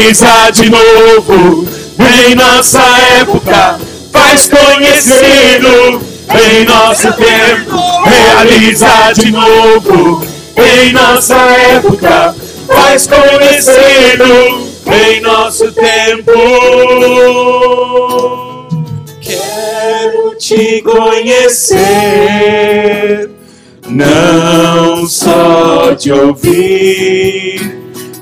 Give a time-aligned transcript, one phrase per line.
[0.00, 1.68] Realiza de novo
[1.98, 2.82] em nossa
[3.20, 3.78] época.
[4.10, 6.00] Faz conhecido
[6.32, 7.76] em nosso tempo.
[8.06, 10.26] Realiza de novo
[10.56, 12.34] em nossa época.
[12.66, 16.32] Faz conhecido em nosso tempo.
[19.20, 21.78] Quero te conhecer,
[23.86, 27.79] não só te ouvir.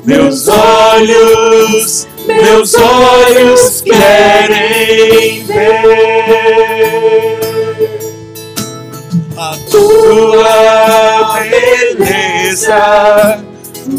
[0.09, 7.39] Meus olhos, meus olhos querem ver
[9.37, 11.43] a tua
[11.99, 13.45] beleza,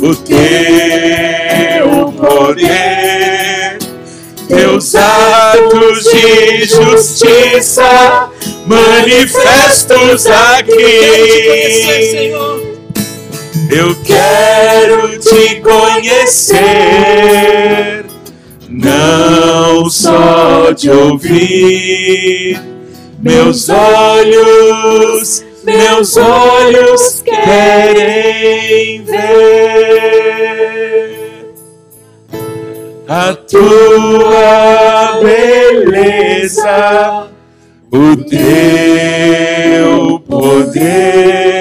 [0.01, 3.77] o teu poder,
[4.47, 8.31] teus atos de justiça
[8.65, 10.69] manifestos aqui.
[13.69, 16.57] Eu quero te conhecer,
[18.67, 22.59] não só te ouvir.
[23.21, 29.19] Meus olhos, meus olhos querem ver
[33.07, 36.57] a tua beleza,
[37.91, 38.39] o teu
[40.27, 41.58] poder,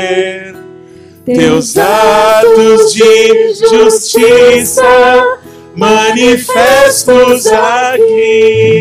[1.35, 4.83] teus atos de justiça
[5.75, 8.79] manifestos aqui.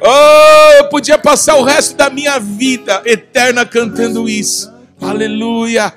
[0.00, 4.72] Oh, eu podia passar o resto da minha vida eterna cantando isso.
[5.00, 5.94] Aleluia.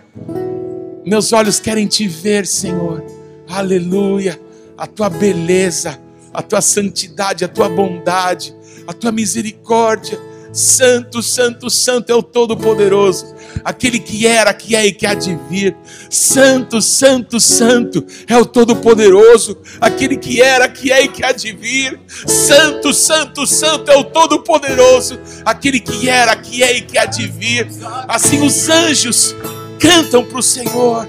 [1.05, 3.03] Meus olhos querem te ver, Senhor.
[3.49, 4.39] Aleluia.
[4.77, 5.99] A tua beleza,
[6.33, 8.55] a tua santidade, a tua bondade,
[8.85, 10.19] a tua misericórdia.
[10.51, 15.37] Santo, santo, santo é o Todo-Poderoso, aquele que era, que é e que há de
[15.49, 15.75] vir.
[16.09, 21.51] Santo, santo, santo é o Todo-Poderoso, aquele que era, que é e que há de
[21.53, 21.99] vir.
[22.25, 27.27] Santo, santo, santo é o Todo-Poderoso, aquele que era, que é e que há de
[27.27, 27.67] vir.
[28.07, 29.35] Assim os anjos
[29.79, 31.07] cantam para o Senhor.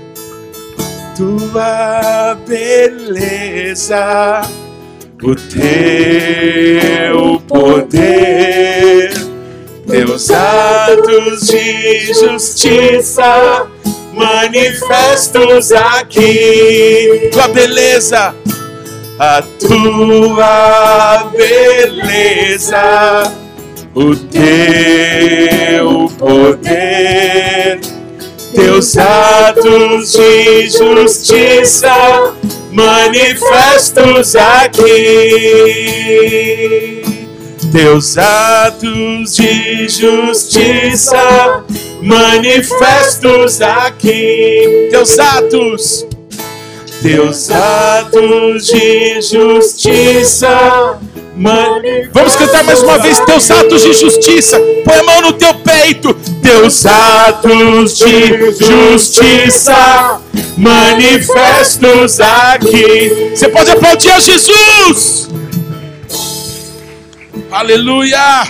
[1.16, 4.43] tua beleza,
[5.21, 8.78] o teu poder,
[9.88, 13.66] teus atos de justiça
[14.12, 17.31] manifestos aqui.
[17.32, 18.34] Tua beleza,
[19.19, 23.32] A tua beleza,
[23.94, 27.81] o teu poder,
[28.54, 32.32] teus atos de justiça
[32.71, 35.88] manifestos aqui.
[37.73, 41.65] Teus atos de justiça
[42.03, 44.89] manifestos aqui.
[44.91, 46.07] teus atos.
[47.03, 50.99] Teus atos de justiça
[52.12, 54.59] Vamos cantar mais uma vez teus atos de justiça.
[54.84, 56.12] Põe a mão no teu peito.
[56.43, 60.21] teus atos de justiça
[60.57, 63.31] manifestos aqui.
[63.34, 65.28] Você pode aplaudir a Jesus.
[67.50, 68.45] Aleluia.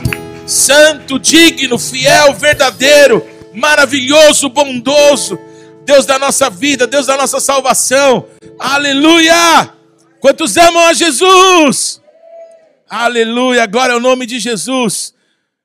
[0.45, 3.25] Santo, digno, fiel, verdadeiro,
[3.55, 5.39] maravilhoso, bondoso.
[5.85, 8.27] Deus da nossa vida, Deus da nossa salvação.
[8.59, 9.73] Aleluia.
[10.21, 12.03] Quantos amam a Jesus?
[12.89, 13.67] Aleluia.
[13.67, 15.15] Glória ao nome de Jesus.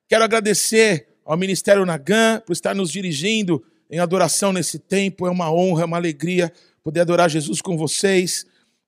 [0.07, 5.25] Quero agradecer ao Ministério Nagã por estar nos dirigindo em adoração nesse tempo.
[5.25, 6.53] É uma honra, é uma alegria
[6.83, 8.45] poder adorar Jesus com vocês.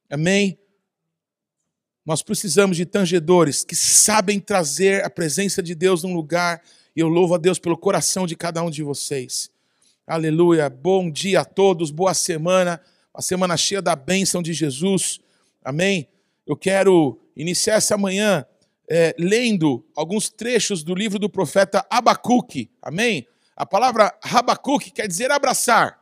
[0.07, 0.55] Amém.
[2.05, 6.61] Nós precisamos de tangedores que sabem trazer a presença de Deus num lugar.
[6.95, 9.49] E eu louvo a Deus pelo coração de cada um de vocês.
[10.05, 10.69] Aleluia.
[10.69, 12.79] Bom dia a todos, boa semana.
[13.11, 15.19] Uma semana cheia da bênção de Jesus.
[15.63, 16.07] Amém.
[16.45, 18.45] Eu quero iniciar essa manhã
[18.87, 22.69] é, lendo alguns trechos do livro do profeta Abacuque.
[22.83, 23.27] Amém?
[23.55, 25.99] A palavra Abacuque quer dizer abraçar.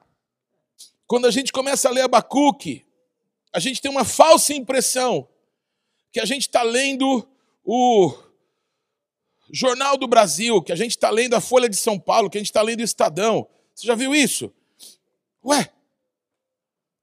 [1.07, 2.83] Quando a gente começa a ler Abacuque,
[3.53, 5.29] a gente tem uma falsa impressão
[6.13, 7.27] que a gente está lendo
[7.65, 8.15] o
[9.51, 12.39] Jornal do Brasil, que a gente está lendo a Folha de São Paulo, que a
[12.39, 13.47] gente está lendo o Estadão.
[13.73, 14.53] Você já viu isso?
[15.43, 15.73] Ué,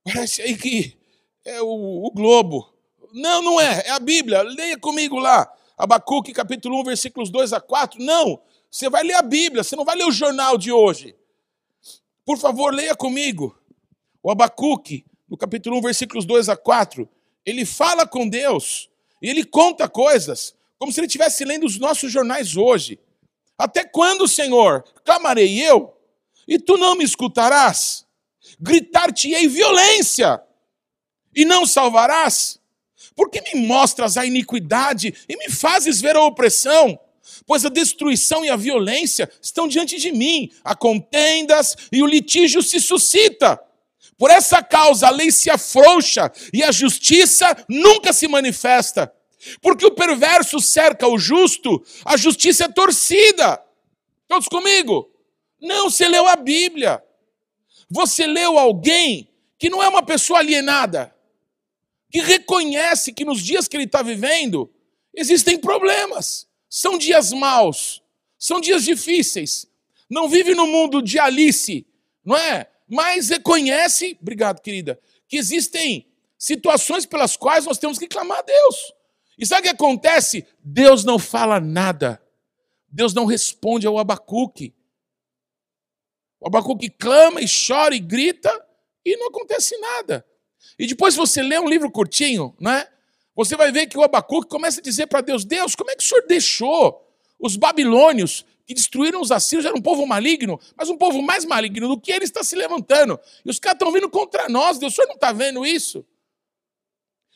[0.05, 0.97] parece aí que
[1.45, 2.73] é o, o Globo.
[3.13, 4.43] Não, não é, é a Bíblia.
[4.43, 5.53] Leia comigo lá.
[5.77, 8.01] Abacuque, capítulo 1, versículos 2 a 4.
[8.01, 8.41] Não,
[8.71, 11.17] você vai ler a Bíblia, você não vai ler o jornal de hoje.
[12.25, 13.59] Por favor, leia comigo.
[14.23, 17.09] O Abacuque, no capítulo 1, versículos 2 a 4,
[17.45, 18.89] ele fala com Deus
[19.21, 22.99] e ele conta coisas como se ele estivesse lendo os nossos jornais hoje.
[23.59, 25.95] Até quando, Senhor, clamarei eu
[26.49, 28.07] e tu não me escutarás?
[28.59, 30.43] Gritar-te-ei violência
[31.37, 32.59] e não salvarás?
[33.15, 36.99] Porque me mostras a iniquidade e me fazes ver a opressão?
[37.47, 42.63] Pois a destruição e a violência estão diante de mim, há contendas e o litígio
[42.63, 43.61] se suscita.
[44.21, 49.11] Por essa causa a lei se afrouxa e a justiça nunca se manifesta.
[49.63, 53.59] Porque o perverso cerca o justo, a justiça é torcida.
[54.29, 55.11] Todos comigo?
[55.59, 57.03] Não, você leu a Bíblia.
[57.89, 59.27] Você leu alguém
[59.59, 61.17] que não é uma pessoa alienada,
[62.11, 64.71] que reconhece que nos dias que ele está vivendo
[65.15, 68.03] existem problemas, são dias maus,
[68.39, 69.67] são dias difíceis.
[70.11, 71.87] Não vive no mundo de Alice,
[72.23, 72.71] não é?
[72.91, 78.93] Mas reconhece, obrigado, querida, que existem situações pelas quais nós temos que clamar a Deus.
[79.39, 80.45] E sabe o que acontece?
[80.59, 82.21] Deus não fala nada.
[82.91, 84.75] Deus não responde ao Abacuque.
[86.41, 88.51] O Abacuque clama e chora e grita
[89.05, 90.27] e não acontece nada.
[90.77, 92.89] E depois você lê um livro curtinho, né?
[93.37, 96.03] Você vai ver que o Abacuque começa a dizer para Deus: Deus, como é que
[96.03, 97.07] o senhor deixou
[97.39, 99.67] os babilônios que destruíram os assírios?
[99.67, 103.19] Era um povo maligno, mas um povo mais maligno do que ele está se levantando.
[103.45, 106.07] E os caras estão vindo contra nós, Deus, o senhor não está vendo isso?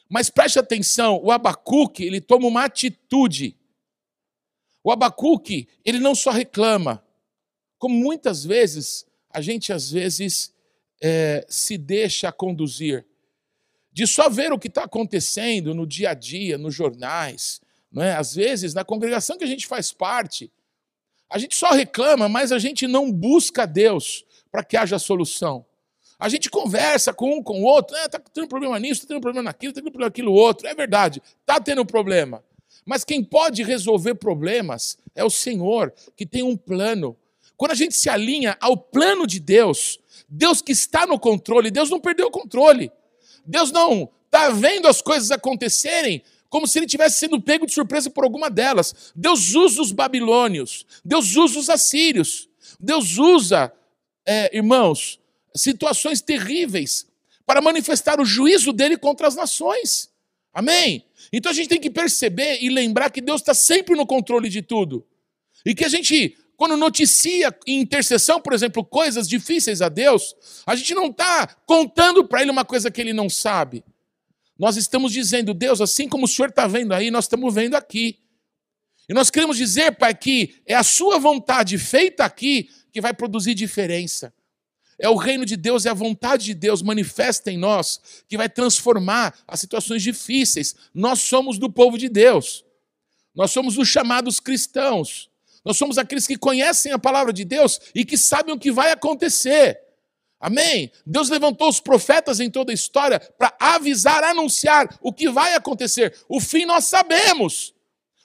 [0.09, 3.57] Mas preste atenção: o Abacuque, ele toma uma atitude.
[4.85, 7.05] O Abacuque, ele não só reclama,
[7.79, 10.55] como muitas vezes a gente às vezes
[11.03, 13.05] é, se deixa conduzir
[13.93, 17.61] de só ver o que está acontecendo no dia a dia, nos jornais.
[17.91, 18.15] Não é?
[18.15, 20.53] Às vezes, na congregação que a gente faz parte,
[21.35, 25.67] a gente só reclama, mas a gente não busca Deus para que haja solução.
[26.17, 29.21] A gente conversa com um, com o outro, está é, tendo problema nisso, está tendo
[29.21, 30.69] problema naquilo, está tendo problema naquilo outro.
[30.69, 32.41] É verdade, está tendo problema.
[32.87, 37.17] Mas quem pode resolver problemas é o Senhor, que tem um plano.
[37.57, 39.99] Quando a gente se alinha ao plano de Deus,
[40.29, 42.93] Deus que está no controle, Deus não perdeu o controle.
[43.45, 46.23] Deus não está vendo as coisas acontecerem
[46.55, 49.13] como se ele tivesse sendo pego de surpresa por alguma delas.
[49.13, 52.49] Deus usa os babilônios, Deus usa os assírios,
[52.79, 53.73] Deus usa,
[54.25, 55.19] é, irmãos,
[55.53, 57.09] situações terríveis
[57.45, 60.09] para manifestar o juízo dele contra as nações.
[60.53, 61.05] Amém?
[61.33, 64.63] Então a gente tem que perceber e lembrar que Deus está sempre no controle de
[64.63, 65.05] tudo.
[65.67, 70.77] E que a gente quando noticia em intercessão, por exemplo, coisas difíceis a Deus, a
[70.77, 73.83] gente não está contando para Ele uma coisa que Ele não sabe.
[74.59, 78.21] Nós estamos dizendo, Deus, assim como o Senhor está vendo aí, nós estamos vendo aqui.
[79.09, 83.55] E nós queremos dizer, Pai, que é a Sua vontade feita aqui que vai produzir
[83.55, 84.33] diferença.
[84.99, 88.49] É o reino de Deus, é a vontade de Deus manifesta em nós que vai
[88.49, 90.75] transformar as situações difíceis.
[90.95, 92.65] Nós somos do povo de Deus.
[93.35, 95.29] Nós somos os chamados cristãos.
[95.65, 98.93] Nós somos aqueles que conhecem a palavra de Deus e que sabem o que vai
[98.93, 99.81] acontecer.
[100.45, 100.93] Amém?
[101.07, 106.15] Deus levantou os profetas em toda a história para avisar, anunciar o que vai acontecer.
[106.29, 107.73] O fim nós sabemos.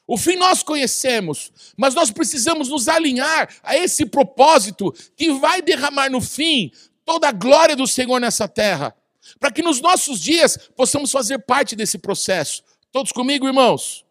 [0.06, 6.10] O fim nós conhecemos, mas nós precisamos nos alinhar a esse propósito que vai derramar
[6.10, 6.74] no fim
[7.06, 8.94] toda a glória do Senhor nessa terra,
[9.40, 12.64] para que nos nossos dias possamos fazer parte desse processo.
[12.92, 14.04] Todos comigo, irmãos?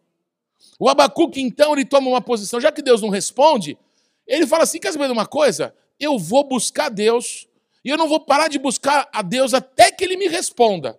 [0.79, 3.77] O Abacuque, então, ele toma uma posição, já que Deus não responde,
[4.25, 5.75] ele fala assim: quer saber de uma coisa?
[5.99, 7.48] Eu vou buscar Deus
[7.89, 10.95] e eu não vou parar de buscar a Deus até que ele me responda.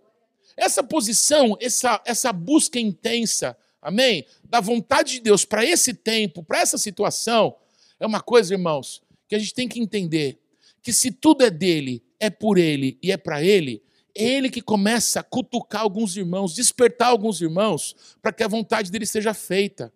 [0.56, 4.26] Essa posição, essa, essa busca intensa, amém?
[4.42, 7.54] Da vontade de Deus para esse tempo, para essa situação,
[8.00, 10.40] é uma coisa, irmãos, que a gente tem que entender:
[10.82, 14.61] que se tudo é dele, é por ele e é para ele, é ele que
[14.61, 19.92] começa a cutucar alguns irmãos, despertar alguns irmãos, para que a vontade dele seja feita.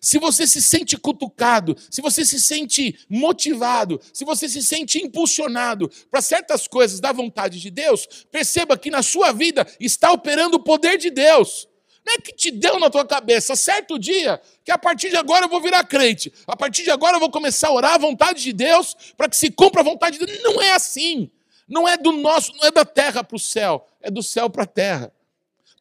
[0.00, 5.90] Se você se sente cutucado, se você se sente motivado, se você se sente impulsionado
[6.10, 10.62] para certas coisas da vontade de Deus, perceba que na sua vida está operando o
[10.62, 11.68] poder de Deus.
[12.04, 15.46] Não é que te deu na tua cabeça, certo dia, que a partir de agora
[15.46, 18.42] eu vou virar crente, a partir de agora eu vou começar a orar a vontade
[18.42, 20.42] de Deus para que se cumpra a vontade de Deus.
[20.42, 21.30] Não é assim.
[21.68, 24.62] Não é do nosso, não é da terra para o céu, é do céu para
[24.62, 25.12] a terra.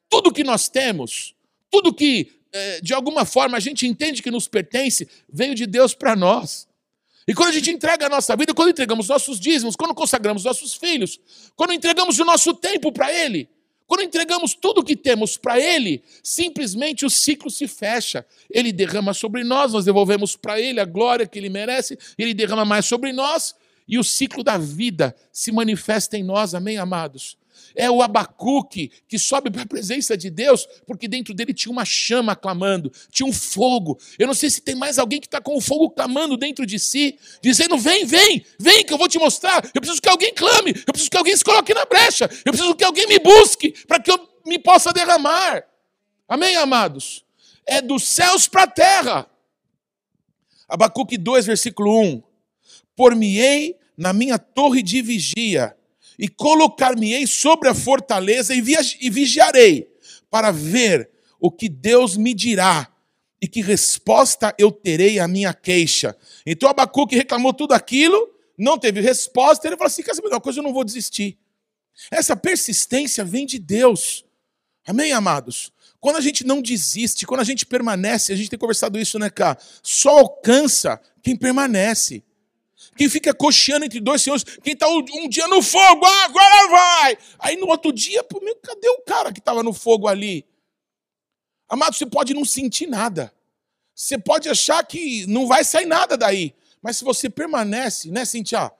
[0.10, 1.36] Tudo que nós temos,
[1.70, 2.32] tudo que
[2.82, 6.68] de alguma forma a gente entende que nos pertence, veio de Deus para nós.
[7.28, 10.76] E quando a gente entrega a nossa vida, quando entregamos nossos dízimos, quando consagramos nossos
[10.76, 11.20] filhos,
[11.56, 13.50] quando entregamos o nosso tempo para Ele,
[13.88, 18.26] quando entregamos tudo o que temos para Ele, simplesmente o ciclo se fecha.
[18.50, 22.66] Ele derrama sobre nós, nós devolvemos para Ele a glória que Ele merece, Ele derrama
[22.66, 23.56] mais sobre nós,
[23.88, 27.38] e o ciclo da vida se manifesta em nós, amém, amados?
[27.76, 31.84] É o Abacuque que sobe para a presença de Deus, porque dentro dele tinha uma
[31.84, 34.00] chama clamando, tinha um fogo.
[34.18, 36.80] Eu não sei se tem mais alguém que está com o fogo clamando dentro de
[36.80, 39.70] si, dizendo: Vem, vem, vem, que eu vou te mostrar.
[39.74, 42.76] Eu preciso que alguém clame, eu preciso que alguém se coloque na brecha, eu preciso
[42.76, 45.66] que alguém me busque para que eu me possa derramar.
[46.28, 47.26] Amém, amados?
[47.66, 49.30] É dos céus para a terra.
[50.68, 52.24] Abacuque 2, versículo 1.
[52.96, 55.76] Por-me-ei na minha torre de vigia
[56.18, 59.88] e colocar-me-ei sobre a fortaleza e vigiarei
[60.30, 62.92] para ver o que Deus me dirá
[63.42, 66.16] e que resposta eu terei à minha queixa.
[66.46, 70.60] Então Abacuque reclamou tudo aquilo, não teve resposta, ele falou assim: quer saber uma coisa,
[70.60, 71.38] eu não vou desistir.
[72.10, 74.26] Essa persistência vem de Deus.
[74.86, 75.72] Amém, amados?
[76.00, 79.30] Quando a gente não desiste, quando a gente permanece, a gente tem conversado isso, né,
[79.30, 79.58] cá?
[79.82, 82.24] Só alcança quem permanece.
[82.96, 87.18] Quem fica cocheando entre dois senhores, quem está um, dia no fogo, ah, agora vai.
[87.40, 90.46] Aí no outro dia, pô, meu, cadê o cara que estava no fogo ali?
[91.68, 93.34] Amado, você pode não sentir nada.
[93.94, 96.56] Você pode achar que não vai sair nada daí.
[96.82, 98.72] Mas se você permanece, né, Cintia?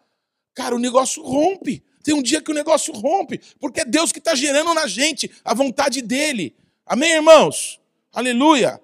[0.54, 1.84] Cara, o negócio rompe.
[2.04, 5.32] Tem um dia que o negócio rompe, porque é Deus que está gerando na gente
[5.44, 6.56] a vontade dele.
[6.86, 7.82] Amém, irmãos?
[8.14, 8.80] Aleluia.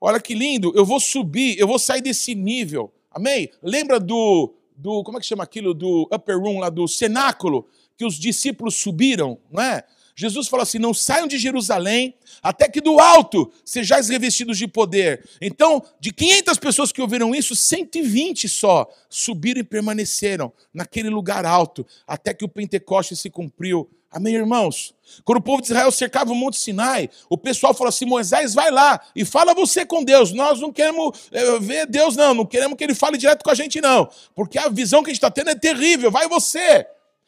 [0.00, 0.72] Olha que lindo.
[0.74, 2.92] Eu vou subir, eu vou sair desse nível.
[3.10, 3.50] Amém?
[3.62, 5.74] Lembra do, do como é que chama aquilo?
[5.74, 9.84] Do upper room, lá do cenáculo, que os discípulos subiram, não é?
[10.18, 12.12] Jesus falou assim: não saiam de Jerusalém
[12.42, 15.24] até que do alto sejais revestidos de poder.
[15.40, 21.86] Então, de 500 pessoas que ouviram isso, 120 só subiram e permaneceram naquele lugar alto,
[22.04, 23.88] até que o Pentecoste se cumpriu.
[24.10, 24.94] Amém, irmãos?
[25.22, 28.70] Quando o povo de Israel cercava o Monte Sinai, o pessoal falou assim: Moisés, vai
[28.70, 30.32] lá e fala você com Deus.
[30.32, 32.32] Nós não queremos eh, ver Deus, não.
[32.32, 34.08] Não queremos que ele fale direto com a gente, não.
[34.34, 36.10] Porque a visão que a gente está tendo é terrível.
[36.10, 36.86] Vai você.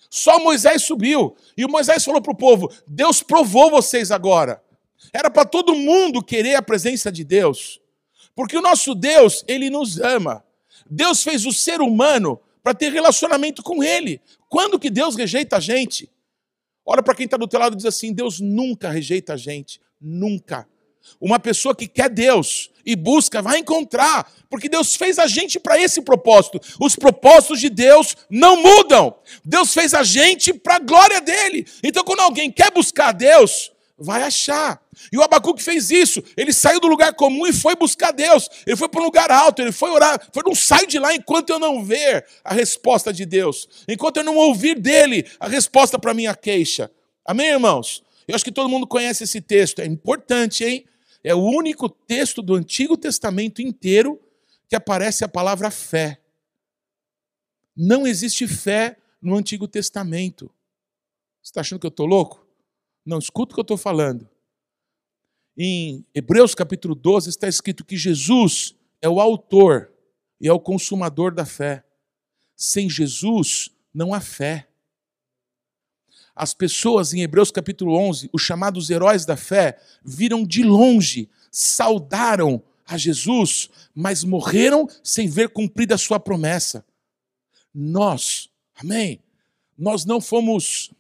[0.09, 1.37] Só Moisés subiu.
[1.57, 4.63] E o Moisés falou para o povo: Deus provou vocês agora.
[5.13, 7.79] Era para todo mundo querer a presença de Deus.
[8.35, 10.43] Porque o nosso Deus, ele nos ama.
[10.91, 14.21] Deus fez o ser humano para ter relacionamento com ele.
[14.49, 16.11] Quando que Deus rejeita a gente?
[16.93, 19.81] Olha para quem está do teu lado e diz assim: Deus nunca rejeita a gente.
[20.01, 20.67] Nunca.
[21.21, 25.81] Uma pessoa que quer Deus e busca vai encontrar, porque Deus fez a gente para
[25.81, 26.61] esse propósito.
[26.81, 29.15] Os propósitos de Deus não mudam.
[29.45, 31.65] Deus fez a gente para a glória dele.
[31.81, 33.71] Então, quando alguém quer buscar Deus,
[34.01, 34.83] vai achar.
[35.13, 36.23] E o Abacuque fez isso.
[36.37, 38.49] Ele saiu do lugar comum e foi buscar Deus.
[38.67, 40.27] Ele foi para um lugar alto, ele foi orar.
[40.33, 43.69] Foi, não saio de lá enquanto eu não ver a resposta de Deus.
[43.87, 46.91] Enquanto eu não ouvir dele a resposta para minha queixa.
[47.25, 48.03] Amém, irmãos?
[48.27, 49.81] Eu acho que todo mundo conhece esse texto.
[49.81, 50.87] É importante, hein?
[51.23, 54.19] É o único texto do Antigo Testamento inteiro
[54.69, 56.19] que aparece a palavra fé.
[57.77, 60.51] Não existe fé no Antigo Testamento.
[61.43, 62.40] Você está achando que eu estou louco?
[63.11, 64.31] Não, escuta o que eu estou falando.
[65.59, 69.91] Em Hebreus capítulo 12 está escrito que Jesus é o autor
[70.41, 71.85] e é o consumador da fé.
[72.55, 74.69] Sem Jesus não há fé.
[76.37, 82.63] As pessoas em Hebreus capítulo 11, os chamados heróis da fé, viram de longe, saudaram
[82.87, 86.87] a Jesus, mas morreram sem ver cumprida a sua promessa.
[87.75, 89.21] Nós, amém?
[89.77, 90.93] Nós não fomos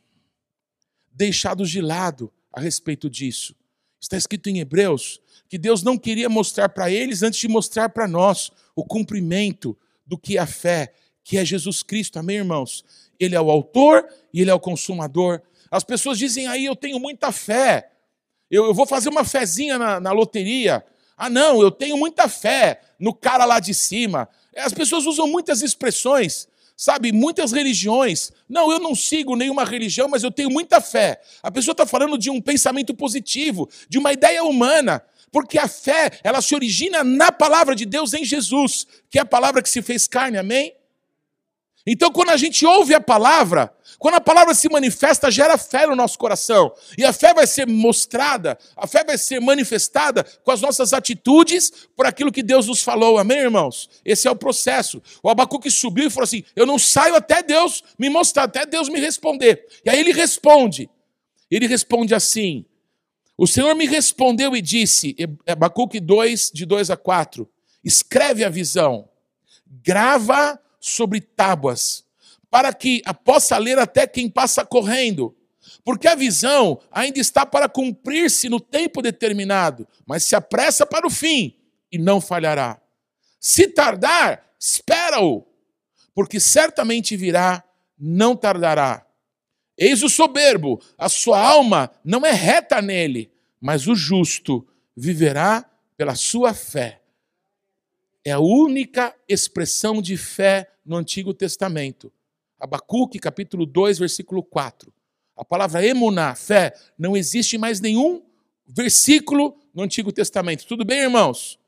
[1.11, 3.55] deixados de lado a respeito disso.
[4.00, 8.07] Está escrito em Hebreus que Deus não queria mostrar para eles antes de mostrar para
[8.07, 9.76] nós o cumprimento
[10.07, 12.19] do que é a fé, que é Jesus Cristo.
[12.19, 12.85] Amém, irmãos?
[13.19, 15.43] Ele é o autor e ele é o consumador.
[15.71, 17.90] As pessoas dizem aí, eu tenho muita fé.
[18.50, 20.85] Eu, eu vou fazer uma fezinha na, na loteria.
[21.17, 24.29] Ah, não, eu tenho muita fé no cara lá de cima.
[24.57, 26.49] As pessoas usam muitas expressões,
[26.80, 27.12] sabe?
[27.12, 28.32] Muitas religiões.
[28.49, 31.20] Não, eu não sigo nenhuma religião, mas eu tenho muita fé.
[31.42, 35.02] A pessoa está falando de um pensamento positivo, de uma ideia humana.
[35.30, 39.26] Porque a fé, ela se origina na palavra de Deus em Jesus, que é a
[39.26, 40.72] palavra que se fez carne, amém?
[41.92, 45.97] Então, quando a gente ouve a palavra, quando a palavra se manifesta, gera fé no
[45.97, 46.73] nosso coração.
[46.97, 51.73] E a fé vai ser mostrada, a fé vai ser manifestada com as nossas atitudes
[51.97, 53.18] por aquilo que Deus nos falou.
[53.18, 53.90] Amém, irmãos?
[54.04, 55.02] Esse é o processo.
[55.20, 58.88] O Abacuque subiu e falou assim: Eu não saio até Deus me mostrar, até Deus
[58.88, 59.66] me responder.
[59.85, 60.88] E aí ele responde.
[61.50, 62.64] Ele responde assim:
[63.37, 67.50] O Senhor me respondeu e disse, Abacuque 2, de 2 a 4,
[67.82, 69.09] escreve a visão,
[69.66, 72.04] grava sobre tábuas,
[72.50, 75.37] para que a possa ler até quem passa correndo.
[75.84, 81.10] Porque a visão ainda está para cumprir-se no tempo determinado, mas se apressa para o
[81.10, 81.56] fim
[81.92, 82.80] e não falhará.
[83.38, 85.46] Se tardar, espera-o,
[86.14, 87.62] porque certamente virá,
[87.99, 89.06] não tardará.
[89.76, 95.64] Eis o soberbo, a sua alma não é reta nele, mas o justo viverá
[95.96, 97.00] pela sua fé.
[98.24, 102.12] É a única expressão de fé no Antigo Testamento.
[102.58, 104.92] Abacuque, capítulo 2, versículo 4.
[105.36, 108.22] A palavra emuná, fé, não existe mais nenhum
[108.66, 110.66] versículo no Antigo Testamento.
[110.66, 111.58] Tudo bem, irmãos?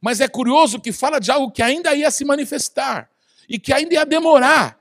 [0.00, 3.10] Mas é curioso que fala de algo que ainda ia se manifestar
[3.48, 4.80] e que ainda ia demorar.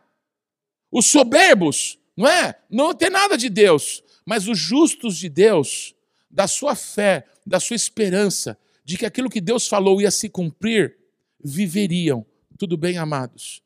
[0.92, 2.56] Os soberbos, não é?
[2.70, 5.94] Não tem nada de Deus, mas os justos de Deus,
[6.32, 10.99] da sua fé, da sua esperança, de que aquilo que Deus falou ia se cumprir,
[11.44, 12.26] viveriam.
[12.58, 13.62] Tudo bem, amados?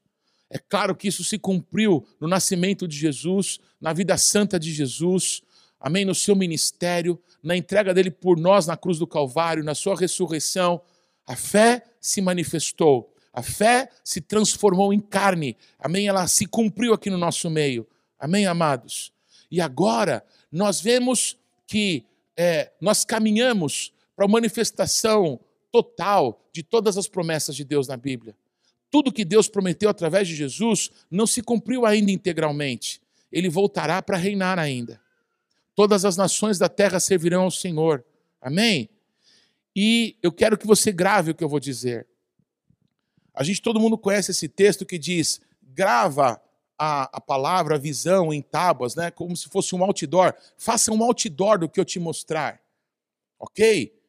[0.49, 5.41] É claro que isso se cumpriu no nascimento de Jesus, na vida santa de Jesus,
[5.79, 6.05] amém?
[6.05, 10.81] No seu ministério, na entrega dele por nós na cruz do Calvário, na sua ressurreição.
[11.25, 16.07] A fé se manifestou, a fé se transformou em carne, amém?
[16.07, 17.87] Ela se cumpriu aqui no nosso meio,
[18.19, 19.11] amém, amados?
[19.49, 22.05] E agora nós vemos que
[22.37, 25.39] é, nós caminhamos para a manifestação
[25.73, 28.33] total de todas as promessas de Deus na Bíblia
[28.93, 33.01] tudo que Deus prometeu através de Jesus não se cumpriu ainda integralmente.
[33.31, 35.01] Ele voltará para reinar ainda.
[35.73, 38.05] Todas as nações da terra servirão ao Senhor.
[38.39, 38.87] Amém?
[39.75, 42.07] E eu quero que você grave o que eu vou dizer.
[43.33, 46.39] A gente, todo mundo conhece esse texto que diz: grava
[46.77, 49.09] a, a palavra, a visão em tábuas, né?
[49.09, 50.35] como se fosse um outdoor.
[50.55, 52.61] Faça um outdoor do que eu te mostrar.
[53.39, 53.99] Ok?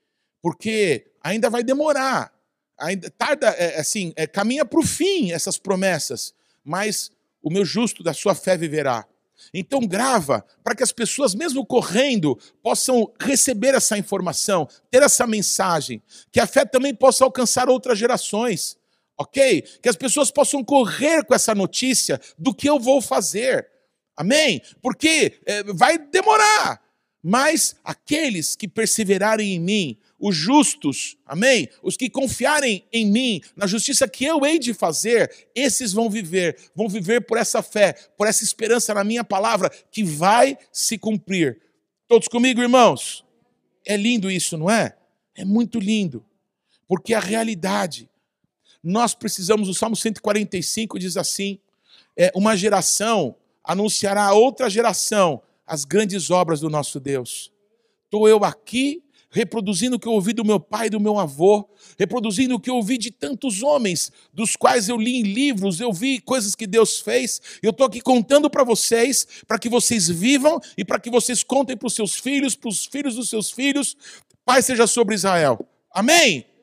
[0.42, 2.34] Porque ainda vai demorar
[2.78, 6.34] ainda tarda, é, assim, é, caminha para o fim essas promessas,
[6.64, 7.10] mas
[7.42, 9.06] o meu justo da sua fé viverá.
[9.52, 16.02] Então grava para que as pessoas, mesmo correndo, possam receber essa informação, ter essa mensagem,
[16.32, 18.76] que a fé também possa alcançar outras gerações,
[19.18, 19.62] ok?
[19.82, 23.68] Que as pessoas possam correr com essa notícia do que eu vou fazer,
[24.16, 24.62] amém?
[24.80, 26.80] Porque é, vai demorar,
[27.22, 31.68] mas aqueles que perseverarem em mim, os justos, amém?
[31.82, 36.56] Os que confiarem em mim, na justiça que eu hei de fazer, esses vão viver,
[36.74, 41.60] vão viver por essa fé, por essa esperança na minha palavra, que vai se cumprir.
[42.08, 43.22] Todos comigo, irmãos?
[43.84, 44.96] É lindo isso, não é?
[45.34, 46.24] É muito lindo,
[46.88, 48.08] porque a realidade,
[48.82, 51.58] nós precisamos, o Salmo 145 diz assim:
[52.16, 57.52] é, uma geração anunciará a outra geração as grandes obras do nosso Deus.
[58.06, 59.03] Estou eu aqui
[59.34, 61.68] reproduzindo o que eu ouvi do meu pai e do meu avô,
[61.98, 65.92] reproduzindo o que eu ouvi de tantos homens, dos quais eu li em livros, eu
[65.92, 67.40] vi coisas que Deus fez.
[67.60, 71.76] Eu estou aqui contando para vocês, para que vocês vivam e para que vocês contem
[71.76, 73.96] para os seus filhos, para os filhos dos seus filhos.
[74.44, 75.58] Pai seja sobre Israel.
[75.90, 76.53] Amém?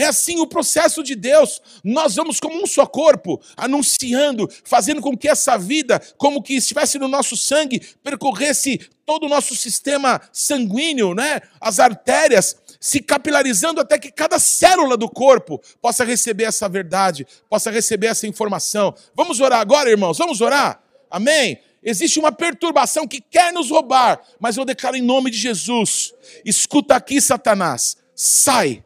[0.00, 1.60] É assim o processo de Deus.
[1.84, 6.98] Nós vamos como um só corpo, anunciando, fazendo com que essa vida, como que estivesse
[6.98, 11.42] no nosso sangue, percorresse todo o nosso sistema sanguíneo, né?
[11.60, 17.70] As artérias se capilarizando até que cada célula do corpo possa receber essa verdade, possa
[17.70, 18.94] receber essa informação.
[19.14, 20.16] Vamos orar agora, irmãos?
[20.16, 20.82] Vamos orar?
[21.10, 21.60] Amém?
[21.82, 26.96] Existe uma perturbação que quer nos roubar, mas eu declaro em nome de Jesus: escuta
[26.96, 28.82] aqui, Satanás, sai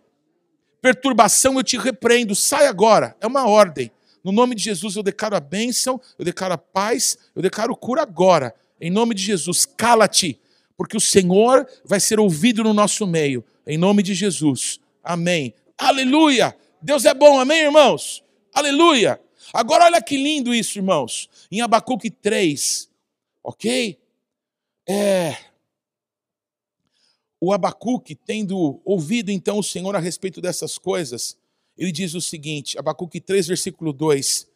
[0.84, 3.16] perturbação, eu te repreendo, sai agora.
[3.18, 3.90] É uma ordem.
[4.22, 8.02] No nome de Jesus eu declaro a bênção, eu declaro a paz, eu declaro cura
[8.02, 8.54] agora.
[8.78, 10.38] Em nome de Jesus, cala-te,
[10.76, 13.42] porque o Senhor vai ser ouvido no nosso meio.
[13.66, 14.78] Em nome de Jesus.
[15.02, 15.54] Amém.
[15.78, 16.54] Aleluia.
[16.82, 18.22] Deus é bom, amém, irmãos?
[18.52, 19.18] Aleluia.
[19.54, 21.30] Agora olha que lindo isso, irmãos.
[21.50, 22.90] Em Abacuque 3,
[23.42, 23.98] ok?
[24.86, 25.34] É,
[27.44, 31.36] o Abacuque, tendo ouvido então o Senhor a respeito dessas coisas,
[31.76, 34.48] ele diz o seguinte, Abacuque 3, versículo 2,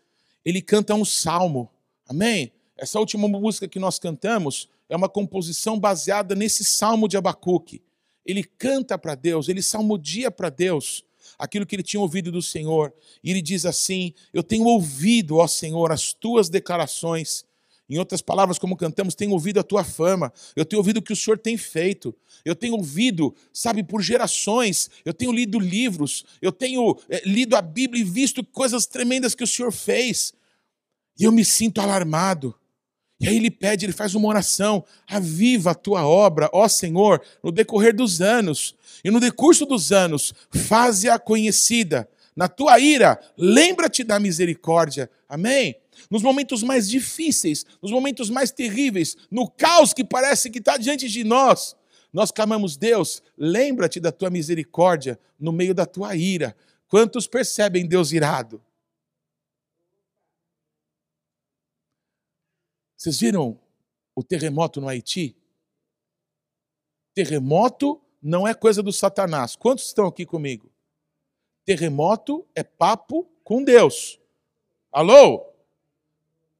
[0.45, 1.69] ele canta um salmo,
[2.07, 2.53] amém?
[2.77, 7.83] Essa última música que nós cantamos é uma composição baseada nesse salmo de Abacuque.
[8.25, 11.05] Ele canta para Deus, ele salmodia para Deus
[11.39, 12.95] aquilo que ele tinha ouvido do Senhor.
[13.23, 17.45] E ele diz assim: Eu tenho ouvido, ó Senhor, as tuas declarações
[17.89, 21.13] em outras palavras, como cantamos, tenho ouvido a tua fama, eu tenho ouvido o que
[21.13, 26.53] o Senhor tem feito, eu tenho ouvido, sabe, por gerações, eu tenho lido livros, eu
[26.53, 30.35] tenho é, lido a Bíblia e visto coisas tremendas que o Senhor fez,
[31.19, 32.55] e eu me sinto alarmado.
[33.21, 37.51] E aí ele pede, ele faz uma oração: aviva a tua obra, ó Senhor, no
[37.51, 42.09] decorrer dos anos, e no decurso dos anos, faze-a conhecida.
[42.37, 45.11] Na tua ira, lembra-te da misericórdia.
[45.29, 45.75] Amém?
[46.11, 51.09] Nos momentos mais difíceis, nos momentos mais terríveis, no caos que parece que está diante
[51.09, 51.77] de nós,
[52.13, 56.57] nós clamamos, Deus, lembra-te da tua misericórdia no meio da tua ira.
[56.89, 58.63] Quantos percebem Deus irado?
[62.97, 63.61] Vocês viram
[64.15, 65.37] o terremoto no Haiti?
[67.15, 69.55] Terremoto não é coisa do Satanás.
[69.55, 70.73] Quantos estão aqui comigo?
[71.65, 74.19] Terremoto é papo com Deus.
[74.91, 75.48] Alô?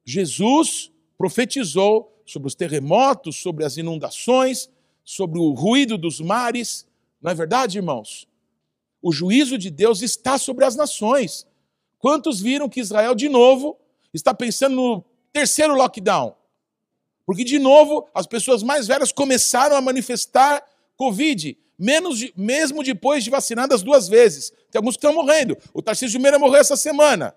[0.09, 4.67] Jesus profetizou sobre os terremotos, sobre as inundações,
[5.03, 6.87] sobre o ruído dos mares.
[7.21, 8.27] Não é verdade, irmãos?
[9.03, 11.45] O juízo de Deus está sobre as nações.
[11.99, 13.77] Quantos viram que Israel, de novo,
[14.11, 16.35] está pensando no terceiro lockdown?
[17.23, 20.65] Porque, de novo, as pessoas mais velhas começaram a manifestar
[20.97, 24.49] Covid, de, mesmo depois de vacinadas duas vezes.
[24.71, 25.55] Tem alguns que estão morrendo.
[25.71, 27.35] O Tarcísio Meira morreu essa semana.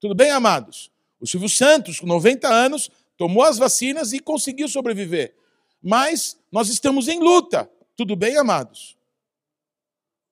[0.00, 0.91] Tudo bem, amados?
[1.22, 5.36] O Silvio Santos, com 90 anos, tomou as vacinas e conseguiu sobreviver.
[5.80, 7.70] Mas nós estamos em luta.
[7.96, 8.96] Tudo bem, amados?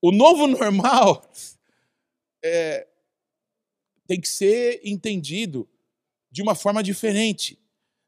[0.02, 1.30] O novo normal
[2.42, 2.88] é,
[4.04, 5.68] tem que ser entendido
[6.28, 7.56] de uma forma diferente.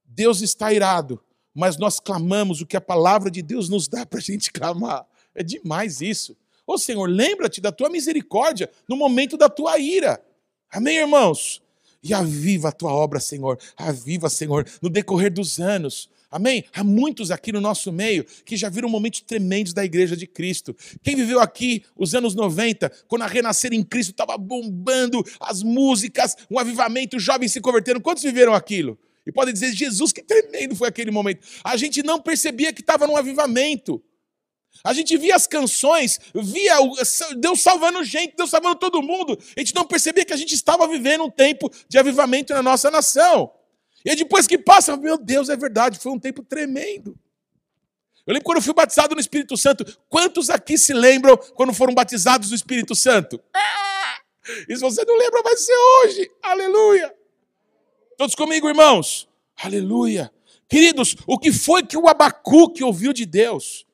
[0.04, 1.22] Deus está irado,
[1.54, 5.06] mas nós clamamos o que a palavra de Deus nos dá para a gente clamar.
[5.36, 6.36] É demais isso.
[6.66, 10.20] Ô Senhor, lembra-te da tua misericórdia no momento da tua ira.
[10.68, 11.62] Amém, irmãos?
[12.02, 13.58] E aviva a tua obra, Senhor.
[13.76, 16.08] Aviva, Senhor, no decorrer dos anos.
[16.30, 16.64] Amém?
[16.72, 20.74] Há muitos aqui no nosso meio que já viram momentos tremendos da igreja de Cristo.
[21.02, 26.34] Quem viveu aqui os anos 90, quando a renascer em Cristo estava bombando, as músicas,
[26.50, 28.00] um avivamento, os jovens se converteram.
[28.00, 28.98] Quantos viveram aquilo?
[29.26, 31.46] E podem dizer, Jesus, que tremendo foi aquele momento.
[31.62, 34.02] A gente não percebia que estava num avivamento.
[34.84, 36.74] A gente via as canções, via
[37.36, 39.38] Deus salvando gente, Deus salvando todo mundo.
[39.56, 42.90] A gente não percebia que a gente estava vivendo um tempo de avivamento na nossa
[42.90, 43.52] nação.
[44.04, 47.16] E depois que passa, meu Deus, é verdade, foi um tempo tremendo.
[48.26, 49.84] Eu lembro quando eu fui batizado no Espírito Santo.
[50.08, 53.40] Quantos aqui se lembram quando foram batizados no Espírito Santo?
[54.68, 56.30] E se você não lembra, vai ser hoje.
[56.42, 57.14] Aleluia.
[58.16, 59.28] Todos comigo, irmãos?
[59.56, 60.32] Aleluia.
[60.68, 63.86] Queridos, o que foi que o Abacuque ouviu de Deus?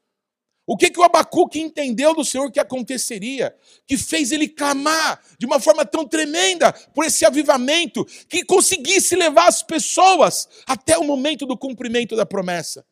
[0.69, 5.47] O que, que o Abacuque entendeu do Senhor que aconteceria, que fez ele clamar de
[5.47, 11.47] uma forma tão tremenda por esse avivamento, que conseguisse levar as pessoas até o momento
[11.47, 12.85] do cumprimento da promessa?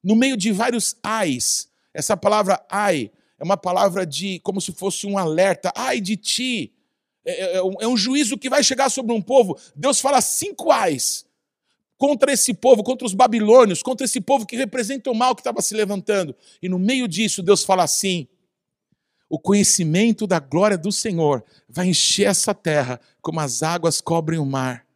[0.00, 5.08] No meio de vários ais, essa palavra ai é uma palavra de como se fosse
[5.08, 6.72] um alerta, ai de ti,
[7.24, 9.58] é, é, é um é juízo que vai chegar sobre um povo.
[9.74, 11.25] Deus fala cinco ais
[11.98, 15.62] contra esse povo, contra os babilônios, contra esse povo que representa o mal que estava
[15.62, 16.34] se levantando.
[16.62, 18.26] E no meio disso, Deus fala assim:
[19.28, 24.46] o conhecimento da glória do Senhor vai encher essa terra como as águas cobrem o
[24.46, 24.86] mar.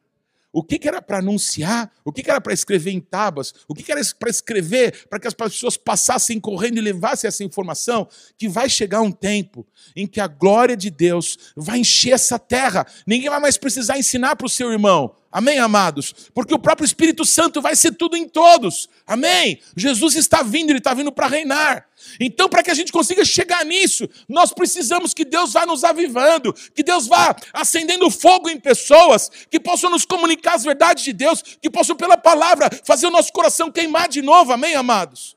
[0.52, 1.92] O que, era para anunciar?
[2.04, 3.54] O que, era para escrever em tábuas?
[3.68, 8.08] O que, era para escrever para que as pessoas passassem correndo e levassem essa informação?
[8.36, 12.84] Que vai chegar um tempo em que a glória de Deus vai encher essa terra.
[13.06, 15.14] Ninguém vai mais precisar ensinar para o seu irmão.
[15.32, 16.12] Amém, amados?
[16.34, 18.88] Porque o próprio Espírito Santo vai ser tudo em todos.
[19.06, 19.60] Amém?
[19.76, 21.86] Jesus está vindo, ele está vindo para reinar.
[22.18, 26.52] Então, para que a gente consiga chegar nisso, nós precisamos que Deus vá nos avivando,
[26.74, 31.42] que Deus vá acendendo fogo em pessoas, que possam nos comunicar as verdades de Deus,
[31.62, 34.52] que possam, pela palavra, fazer o nosso coração queimar de novo.
[34.52, 35.36] Amém, amados?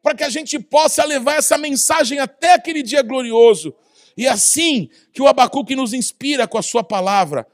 [0.00, 3.74] Para que a gente possa levar essa mensagem até aquele dia glorioso.
[4.16, 7.44] E é assim que o Abacuque nos inspira com a sua palavra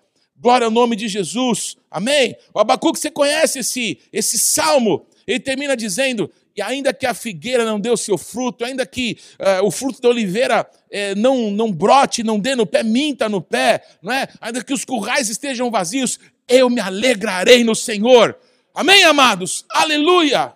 [0.41, 1.77] Glória ao nome de Jesus.
[1.91, 2.37] Amém?
[2.55, 5.05] O Abacuque, você conhece esse, esse salmo?
[5.27, 9.19] Ele termina dizendo: E ainda que a figueira não dê o seu fruto, ainda que
[9.41, 13.43] uh, o fruto da oliveira uh, não, não brote, não dê no pé, minta no
[13.43, 14.29] pé, não é?
[14.41, 18.39] ainda que os currais estejam vazios, eu me alegrarei no Senhor.
[18.73, 19.65] Amém, amados?
[19.69, 20.55] Aleluia!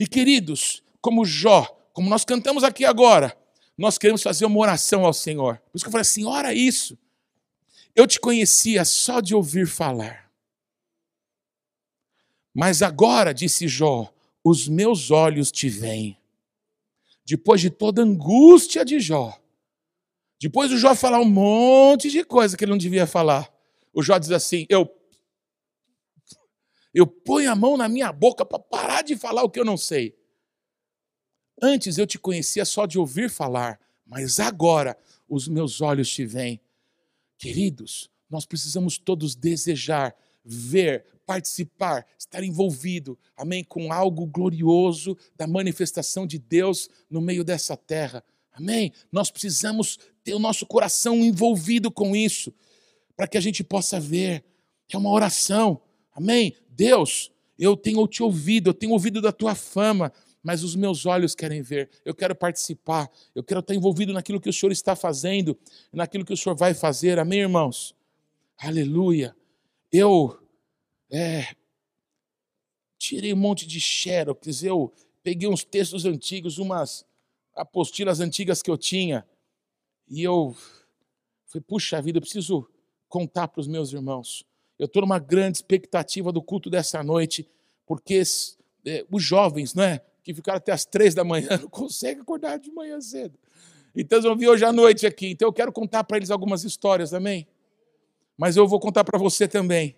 [0.00, 3.36] E queridos, como Jó, como nós cantamos aqui agora,
[3.76, 5.56] nós queremos fazer uma oração ao Senhor.
[5.70, 6.98] Por isso que eu falei assim: ora isso.
[7.98, 10.30] Eu te conhecia só de ouvir falar.
[12.54, 16.16] Mas agora, disse Jó, os meus olhos te veem.
[17.24, 19.36] Depois de toda a angústia de Jó,
[20.40, 23.52] depois do Jó falar um monte de coisa que ele não devia falar,
[23.92, 24.88] o Jó diz assim: Eu,
[26.94, 29.76] eu ponho a mão na minha boca para parar de falar o que eu não
[29.76, 30.16] sei.
[31.60, 34.96] Antes eu te conhecia só de ouvir falar, mas agora
[35.28, 36.60] os meus olhos te veem.
[37.38, 46.26] Queridos, nós precisamos todos desejar, ver, participar, estar envolvido, amém, com algo glorioso da manifestação
[46.26, 48.24] de Deus no meio dessa terra.
[48.52, 48.92] Amém?
[49.12, 52.52] Nós precisamos ter o nosso coração envolvido com isso,
[53.16, 54.44] para que a gente possa ver.
[54.92, 55.80] É uma oração.
[56.12, 56.56] Amém?
[56.70, 61.34] Deus, eu tenho te ouvido, eu tenho ouvido da tua fama, mas os meus olhos
[61.34, 61.90] querem ver.
[62.04, 65.58] Eu quero participar, eu quero estar envolvido naquilo que o Senhor está fazendo,
[65.92, 67.18] naquilo que o Senhor vai fazer.
[67.18, 67.94] Amém, irmãos?
[68.56, 69.36] Aleluia.
[69.90, 70.38] Eu
[71.10, 71.54] é,
[72.98, 77.06] tirei um monte de xerox, eu peguei uns textos antigos, umas
[77.54, 79.26] apostilas antigas que eu tinha,
[80.08, 80.56] e eu
[81.46, 82.68] falei, puxa vida, eu preciso
[83.08, 84.44] contar para os meus irmãos.
[84.78, 87.48] Eu estou numa grande expectativa do culto dessa noite,
[87.86, 88.22] porque
[88.86, 92.70] é, os jovens, né, que ficaram até as três da manhã, não conseguem acordar de
[92.70, 93.38] manhã cedo.
[93.96, 95.28] Então eles vão vir hoje à noite aqui.
[95.28, 97.46] Então eu quero contar para eles algumas histórias, amém?
[98.36, 99.96] Mas eu vou contar para você também.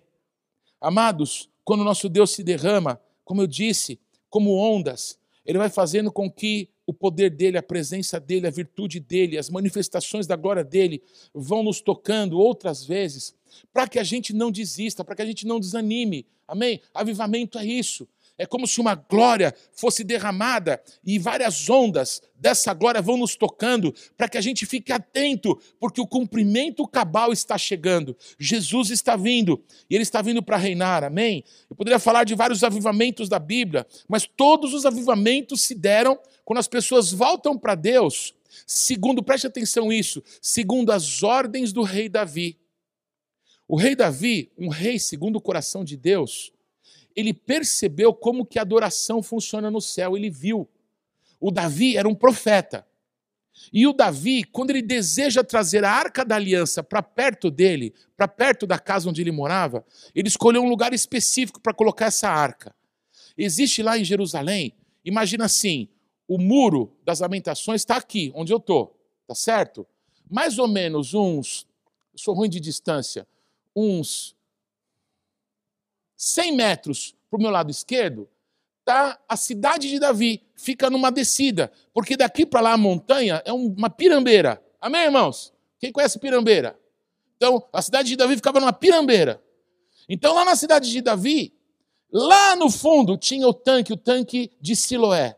[0.79, 6.09] Amados, quando o nosso Deus se derrama, como eu disse, como ondas, ele vai fazendo
[6.09, 10.63] com que o poder dele, a presença dele, a virtude dele, as manifestações da glória
[10.63, 13.35] dele vão nos tocando outras vezes,
[13.73, 16.25] para que a gente não desista, para que a gente não desanime.
[16.47, 16.79] Amém?
[16.93, 18.07] Avivamento é isso.
[18.41, 23.93] É como se uma glória fosse derramada e várias ondas dessa glória vão nos tocando
[24.17, 28.17] para que a gente fique atento, porque o cumprimento cabal está chegando.
[28.39, 31.03] Jesus está vindo e ele está vindo para reinar.
[31.03, 31.43] Amém?
[31.69, 36.57] Eu poderia falar de vários avivamentos da Bíblia, mas todos os avivamentos se deram quando
[36.57, 38.33] as pessoas voltam para Deus,
[38.65, 42.57] segundo, preste atenção isso, segundo as ordens do rei Davi.
[43.67, 46.51] O rei Davi, um rei segundo o coração de Deus,
[47.15, 50.67] ele percebeu como que a adoração funciona no céu, ele viu.
[51.39, 52.85] O Davi era um profeta.
[53.71, 58.27] E o Davi, quando ele deseja trazer a arca da aliança para perto dele, para
[58.27, 62.73] perto da casa onde ele morava, ele escolheu um lugar específico para colocar essa arca.
[63.37, 65.89] Existe lá em Jerusalém, imagina assim,
[66.27, 68.97] o muro das lamentações está aqui, onde eu estou,
[69.27, 69.85] tá certo?
[70.29, 71.67] Mais ou menos uns,
[72.15, 73.27] sou ruim de distância,
[73.75, 74.35] uns
[76.21, 78.29] 100 metros para o meu lado esquerdo,
[78.81, 83.51] está a cidade de Davi, fica numa descida, porque daqui para lá a montanha é
[83.51, 84.63] uma pirambeira.
[84.79, 85.51] Amém, irmãos?
[85.79, 86.79] Quem conhece pirambeira?
[87.37, 89.41] Então, a cidade de Davi ficava numa pirambeira.
[90.07, 91.55] Então, lá na cidade de Davi,
[92.11, 95.35] lá no fundo tinha o tanque, o tanque de Siloé.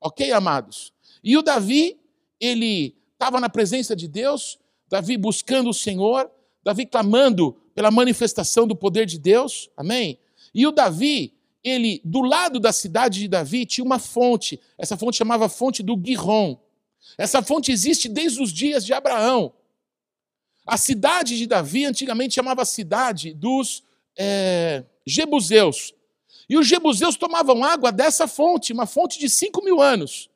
[0.00, 0.92] Ok, amados?
[1.24, 2.00] E o Davi,
[2.38, 6.30] ele estava na presença de Deus, Davi buscando o Senhor,
[6.62, 10.18] Davi clamando pela manifestação do poder de Deus, amém?
[10.54, 15.18] E o Davi, ele, do lado da cidade de Davi, tinha uma fonte, essa fonte
[15.18, 16.56] chamava fonte do Guirrom.
[17.16, 19.52] Essa fonte existe desde os dias de Abraão.
[20.66, 23.82] A cidade de Davi antigamente chamava cidade dos
[24.16, 25.94] é, Jebuseus.
[26.48, 30.28] E os Jebuseus tomavam água dessa fonte, uma fonte de 5 mil anos.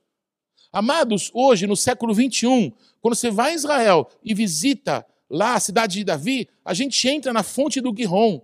[0.72, 5.98] Amados, hoje, no século 21, quando você vai a Israel e visita lá a cidade
[5.98, 8.40] de Davi, a gente entra na fonte do Guirrom.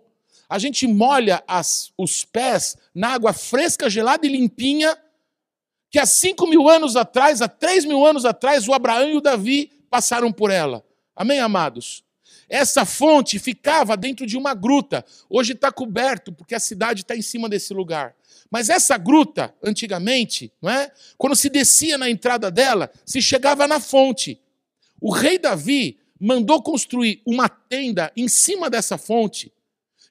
[0.48, 4.96] A gente molha as, os pés na água fresca, gelada e limpinha,
[5.90, 9.20] que há cinco mil anos atrás, há três mil anos atrás, o Abraão e o
[9.20, 10.84] Davi passaram por ela.
[11.14, 12.04] Amém, amados?
[12.48, 15.04] Essa fonte ficava dentro de uma gruta.
[15.28, 18.14] Hoje está coberto, porque a cidade está em cima desse lugar.
[18.50, 20.90] Mas essa gruta, antigamente, não é?
[21.16, 24.40] quando se descia na entrada dela, se chegava na fonte.
[25.00, 29.50] O rei Davi mandou construir uma tenda em cima dessa fonte,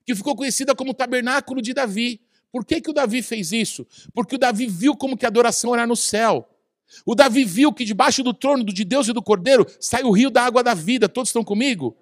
[0.05, 2.19] que ficou conhecida como tabernáculo de Davi.
[2.51, 3.85] Por que, que o Davi fez isso?
[4.13, 6.49] Porque o Davi viu como que a adoração era no céu.
[7.05, 10.31] O Davi viu que debaixo do trono de Deus e do Cordeiro sai o rio
[10.31, 11.07] da água da vida.
[11.07, 11.95] Todos estão comigo?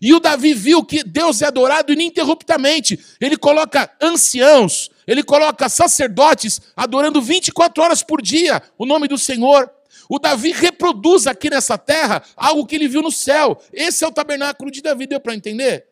[0.00, 2.98] E o Davi viu que Deus é adorado ininterruptamente.
[3.20, 9.70] Ele coloca anciãos, ele coloca sacerdotes adorando 24 horas por dia o nome do Senhor.
[10.08, 13.60] O Davi reproduz aqui nessa terra algo que ele viu no céu.
[13.72, 15.86] Esse é o tabernáculo de Davi, deu para entender?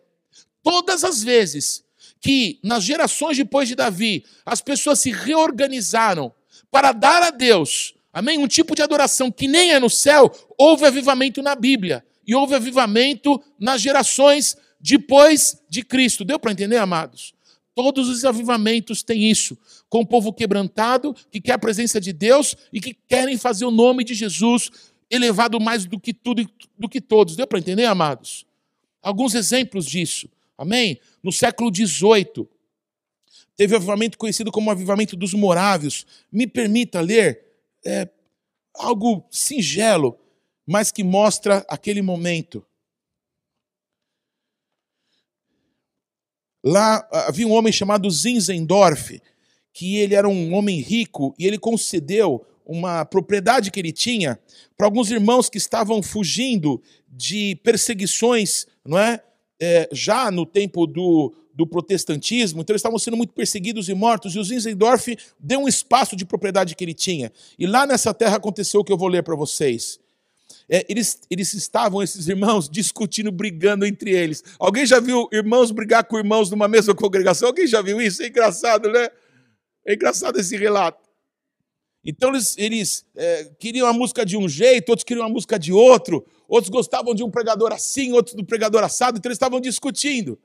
[0.62, 1.84] Todas as vezes
[2.20, 6.32] que nas gerações depois de Davi as pessoas se reorganizaram
[6.70, 10.86] para dar a Deus, amém, um tipo de adoração que nem é no céu, houve
[10.86, 16.24] avivamento na Bíblia e houve avivamento nas gerações depois de Cristo.
[16.24, 17.34] Deu para entender, amados?
[17.74, 19.56] Todos os avivamentos têm isso,
[19.88, 23.70] com o povo quebrantado, que quer a presença de Deus e que querem fazer o
[23.70, 24.70] nome de Jesus
[25.10, 26.46] elevado mais do que tudo
[26.78, 27.36] do que todos.
[27.36, 28.46] Deu para entender, amados?
[29.02, 30.28] Alguns exemplos disso.
[30.56, 30.98] Amém?
[31.22, 32.48] No século XVIII,
[33.56, 36.06] teve o avivamento conhecido como o avivamento dos morávios.
[36.30, 37.44] Me permita ler
[37.84, 38.08] é,
[38.74, 40.18] algo singelo,
[40.66, 42.64] mas que mostra aquele momento.
[46.64, 49.20] Lá havia um homem chamado Zinzendorf,
[49.72, 54.38] que ele era um homem rico e ele concedeu uma propriedade que ele tinha
[54.76, 59.20] para alguns irmãos que estavam fugindo de perseguições, não é?
[59.60, 64.34] é já no tempo do, do protestantismo, então eles estavam sendo muito perseguidos e mortos,
[64.34, 67.32] e o Zinzendorf deu um espaço de propriedade que ele tinha.
[67.58, 69.98] E lá nessa terra aconteceu o que eu vou ler para vocês
[70.72, 74.42] é, eles, eles estavam, esses irmãos, discutindo, brigando entre eles.
[74.58, 77.48] Alguém já viu irmãos brigar com irmãos numa mesma congregação?
[77.48, 78.22] Alguém já viu isso?
[78.22, 79.10] É engraçado, né?
[79.86, 81.06] É engraçado esse relato.
[82.02, 85.74] Então eles, eles é, queriam a música de um jeito, outros queriam a música de
[85.74, 90.38] outro, outros gostavam de um pregador assim, outros do pregador assado, então eles estavam discutindo.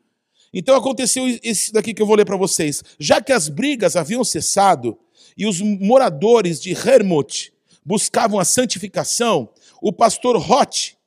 [0.54, 2.84] Então aconteceu isso daqui que eu vou ler para vocês.
[3.00, 5.00] Já que as brigas haviam cessado
[5.38, 7.54] e os moradores de Hermot
[7.86, 9.50] buscavam a santificação,
[9.82, 10.98] o pastor Roth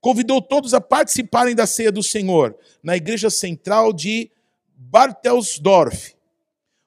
[0.00, 4.30] convidou todos a participarem da ceia do Senhor na igreja central de
[4.76, 6.14] Bartelsdorf,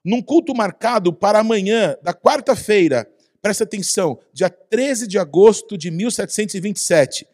[0.04, 3.08] num culto marcado para amanhã, da quarta-feira,
[3.40, 7.26] presta atenção, dia 13 de agosto de 1727.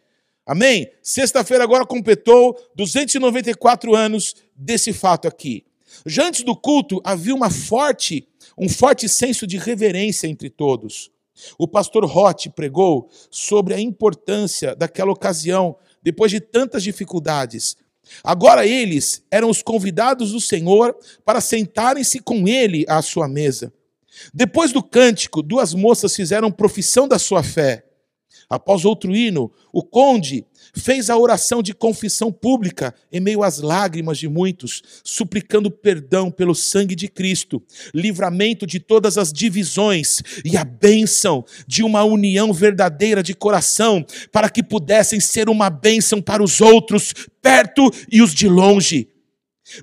[0.44, 0.90] Amém?
[1.02, 5.64] Sexta-feira agora completou 294 anos desse fato aqui.
[6.06, 11.10] Já antes do culto havia uma forte, um forte senso de reverência entre todos.
[11.58, 17.76] O pastor Roth pregou sobre a importância daquela ocasião, depois de tantas dificuldades.
[18.24, 23.72] Agora eles eram os convidados do Senhor para sentarem-se com ele à sua mesa.
[24.32, 27.84] Depois do cântico, duas moças fizeram profissão da sua fé.
[28.48, 34.18] Após outro hino, o conde fez a oração de confissão pública em meio às lágrimas
[34.18, 37.62] de muitos, suplicando perdão pelo sangue de Cristo,
[37.94, 44.48] livramento de todas as divisões e a bênção de uma união verdadeira de coração, para
[44.48, 49.08] que pudessem ser uma bênção para os outros, perto e os de longe.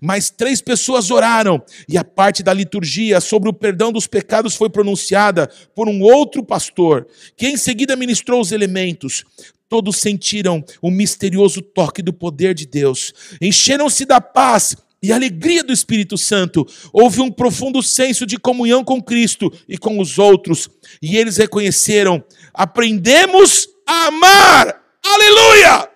[0.01, 4.69] Mas três pessoas oraram, e a parte da liturgia sobre o perdão dos pecados foi
[4.69, 9.23] pronunciada por um outro pastor, que em seguida ministrou os elementos.
[9.67, 15.73] Todos sentiram o misterioso toque do poder de Deus, encheram-se da paz e alegria do
[15.73, 16.67] Espírito Santo.
[16.91, 20.69] Houve um profundo senso de comunhão com Cristo e com os outros,
[21.01, 22.23] e eles reconheceram:
[22.53, 24.81] aprendemos a amar.
[25.03, 25.89] Aleluia!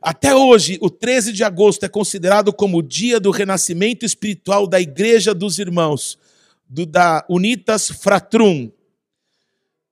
[0.00, 4.80] Até hoje, o 13 de agosto é considerado como o dia do renascimento espiritual da
[4.80, 6.18] Igreja dos Irmãos,
[6.68, 8.72] do, da Unitas Fratrum.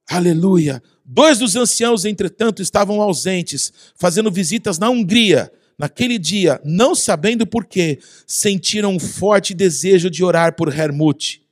[0.09, 0.83] Aleluia!
[1.13, 5.51] Dois dos anciãos, entretanto, estavam ausentes, fazendo visitas na Hungria.
[5.77, 11.43] Naquele dia, não sabendo porquê, sentiram um forte desejo de orar por Hermut.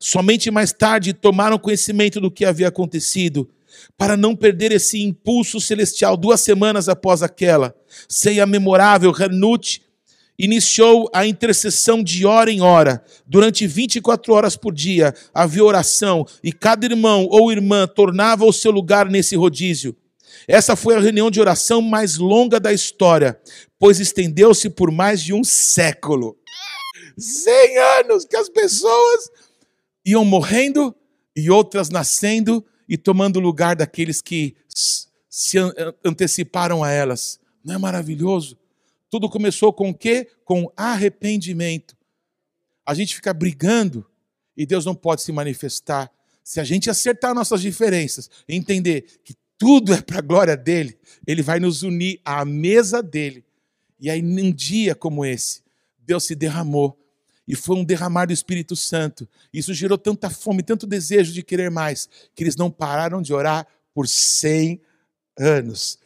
[0.00, 3.50] Somente mais tarde tomaram conhecimento do que havia acontecido
[3.94, 6.16] para não perder esse impulso celestial.
[6.16, 7.74] Duas semanas após aquela
[8.08, 9.82] ceia memorável, Hanut
[10.38, 13.04] iniciou a intercessão de hora em hora.
[13.26, 18.70] Durante 24 horas por dia havia oração e cada irmão ou irmã tornava o seu
[18.70, 19.96] lugar nesse rodízio.
[20.46, 23.38] Essa foi a reunião de oração mais longa da história,
[23.78, 26.36] pois estendeu-se por mais de um século.
[27.18, 29.30] 100 anos que as pessoas
[30.04, 30.94] iam morrendo
[31.36, 34.56] e outras nascendo e tomando lugar daqueles que
[35.28, 35.58] se
[36.04, 37.38] anteciparam a elas.
[37.64, 38.57] Não é maravilhoso?
[39.10, 40.28] Tudo começou com o quê?
[40.44, 41.96] Com arrependimento.
[42.86, 44.06] A gente fica brigando
[44.56, 46.10] e Deus não pode se manifestar.
[46.42, 51.42] Se a gente acertar nossas diferenças, entender que tudo é para a glória dele, ele
[51.42, 53.44] vai nos unir à mesa dele.
[54.00, 55.62] E aí, num dia como esse,
[55.98, 56.98] Deus se derramou
[57.46, 59.26] e foi um derramar do Espírito Santo.
[59.52, 63.66] Isso gerou tanta fome, tanto desejo de querer mais, que eles não pararam de orar
[63.94, 64.80] por 100
[65.38, 65.98] anos.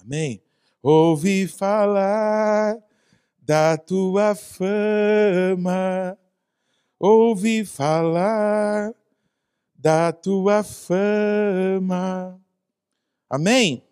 [0.00, 0.42] Amém.
[0.82, 2.78] Ouvi falar
[3.38, 6.18] da tua fama,
[6.98, 8.94] ouvi falar
[9.74, 12.40] da tua fama.
[13.28, 13.84] Amém?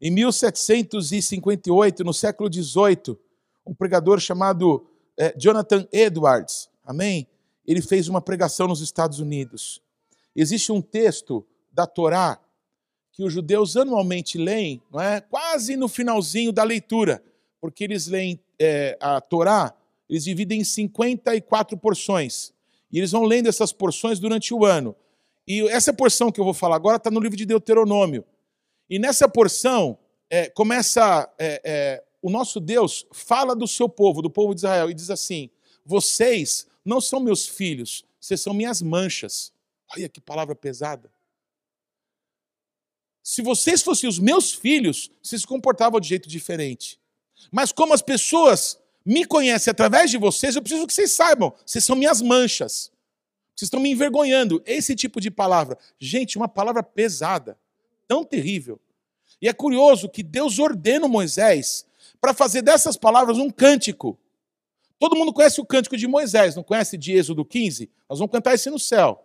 [0.00, 3.16] Em 1758, no século XVIII,
[3.66, 4.86] um pregador chamado
[5.18, 7.26] é, Jonathan Edwards, amém?
[7.66, 9.82] Ele fez uma pregação nos Estados Unidos.
[10.34, 12.40] Existe um texto da Torá
[13.12, 15.20] que os judeus anualmente leem, não é?
[15.20, 17.22] quase no finalzinho da leitura
[17.60, 19.74] porque eles leem é, a Torá,
[20.08, 22.52] eles dividem em 54 porções.
[22.90, 24.96] E eles vão lendo essas porções durante o ano.
[25.46, 28.24] E essa porção que eu vou falar agora está no livro de Deuteronômio.
[28.90, 29.96] E nessa porção,
[30.28, 31.32] é, começa.
[31.38, 35.08] É, é, o nosso Deus fala do seu povo, do povo de Israel, e diz
[35.10, 35.48] assim:
[35.86, 39.52] Vocês não são meus filhos, vocês são minhas manchas.
[39.96, 41.10] Olha que palavra pesada.
[43.22, 46.98] Se vocês fossem os meus filhos, vocês se comportavam de jeito diferente.
[47.52, 51.84] Mas como as pessoas me conhecem através de vocês, eu preciso que vocês saibam, vocês
[51.84, 52.90] são minhas manchas.
[53.54, 54.62] Vocês estão me envergonhando.
[54.64, 55.78] Esse tipo de palavra.
[55.98, 57.58] Gente, uma palavra pesada,
[58.10, 58.80] tão terrível.
[59.40, 61.86] E é curioso que Deus ordena Moisés
[62.20, 64.18] para fazer dessas palavras um cântico.
[64.98, 67.88] Todo mundo conhece o cântico de Moisés, não conhece de Êxodo 15?
[68.08, 69.24] Nós vamos cantar esse no céu.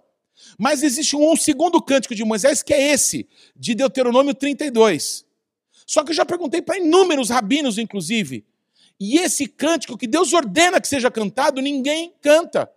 [0.56, 5.26] Mas existe um segundo cântico de Moisés, que é esse, de Deuteronômio 32.
[5.88, 8.46] Só que eu já perguntei para inúmeros rabinos, inclusive.
[9.00, 12.72] E esse cântico que Deus ordena que seja cantado, ninguém canta.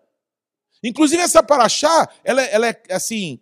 [0.83, 3.39] Inclusive essa paraxá, ela, ela é assim,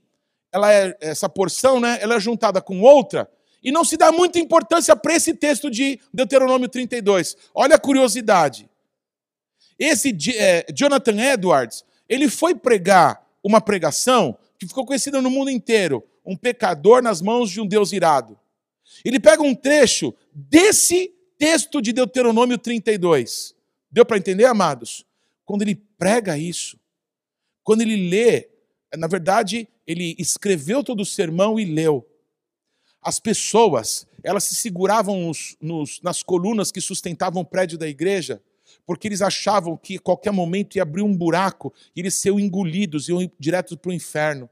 [0.57, 1.98] ela é essa porção, né?
[2.00, 3.30] Ela é juntada com outra
[3.62, 7.36] e não se dá muita importância para esse texto de Deuteronômio 32.
[7.54, 8.68] Olha a curiosidade.
[9.78, 16.02] Esse é, Jonathan Edwards, ele foi pregar uma pregação que ficou conhecida no mundo inteiro,
[16.24, 18.38] um pecador nas mãos de um Deus irado.
[19.04, 23.54] Ele pega um trecho desse texto de Deuteronômio 32.
[23.90, 25.04] Deu para entender, amados?
[25.44, 26.78] Quando ele prega isso,
[27.62, 28.48] quando ele lê,
[28.97, 32.07] na verdade, ele escreveu todo o sermão e leu.
[33.03, 38.42] As pessoas, elas se seguravam nos, nos, nas colunas que sustentavam o prédio da igreja,
[38.84, 43.09] porque eles achavam que a qualquer momento ia abrir um buraco e eles seriam engolidos,
[43.09, 44.51] iam direto para o inferno.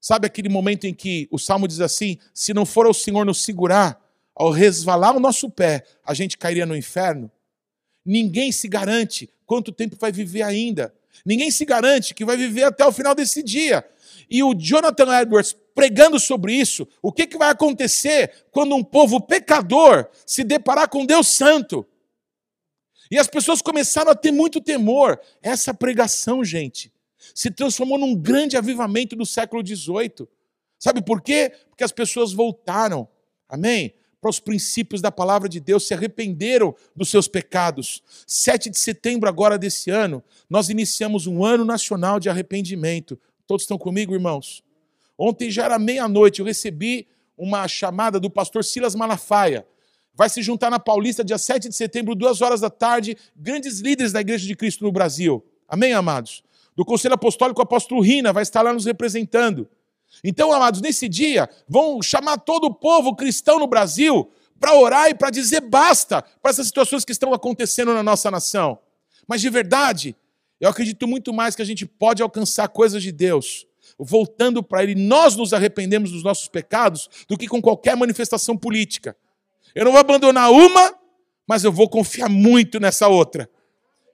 [0.00, 3.42] Sabe aquele momento em que o salmo diz assim: se não for o Senhor nos
[3.42, 4.00] segurar,
[4.34, 7.30] ao resvalar o nosso pé, a gente cairia no inferno?
[8.04, 10.94] Ninguém se garante quanto tempo vai viver ainda.
[11.24, 13.84] Ninguém se garante que vai viver até o final desse dia.
[14.30, 19.20] E o Jonathan Edwards pregando sobre isso, o que, que vai acontecer quando um povo
[19.20, 21.86] pecador se deparar com Deus Santo?
[23.10, 25.20] E as pessoas começaram a ter muito temor.
[25.42, 26.92] Essa pregação, gente,
[27.34, 30.28] se transformou num grande avivamento do século XVIII.
[30.78, 31.52] Sabe por quê?
[31.68, 33.08] Porque as pessoas voltaram,
[33.48, 33.94] amém?
[34.24, 38.02] Para os princípios da palavra de Deus, se arrependeram dos seus pecados.
[38.26, 43.20] 7 de setembro agora desse ano, nós iniciamos um ano nacional de arrependimento.
[43.46, 44.64] Todos estão comigo, irmãos?
[45.18, 47.06] Ontem já era meia-noite, eu recebi
[47.36, 49.66] uma chamada do pastor Silas Malafaia
[50.14, 54.10] vai se juntar na Paulista dia 7 de setembro, duas horas da tarde, grandes líderes
[54.10, 55.44] da Igreja de Cristo no Brasil.
[55.68, 56.42] Amém, amados?
[56.74, 59.68] Do Conselho Apostólico, o apóstolo Rina vai estar lá nos representando.
[60.22, 65.14] Então, amados, nesse dia, vão chamar todo o povo cristão no Brasil para orar e
[65.14, 68.78] para dizer basta para essas situações que estão acontecendo na nossa nação.
[69.26, 70.16] Mas de verdade,
[70.60, 73.66] eu acredito muito mais que a gente pode alcançar coisas de Deus
[73.98, 74.94] voltando para Ele.
[74.94, 79.16] Nós nos arrependemos dos nossos pecados do que com qualquer manifestação política.
[79.74, 80.94] Eu não vou abandonar uma,
[81.46, 83.48] mas eu vou confiar muito nessa outra.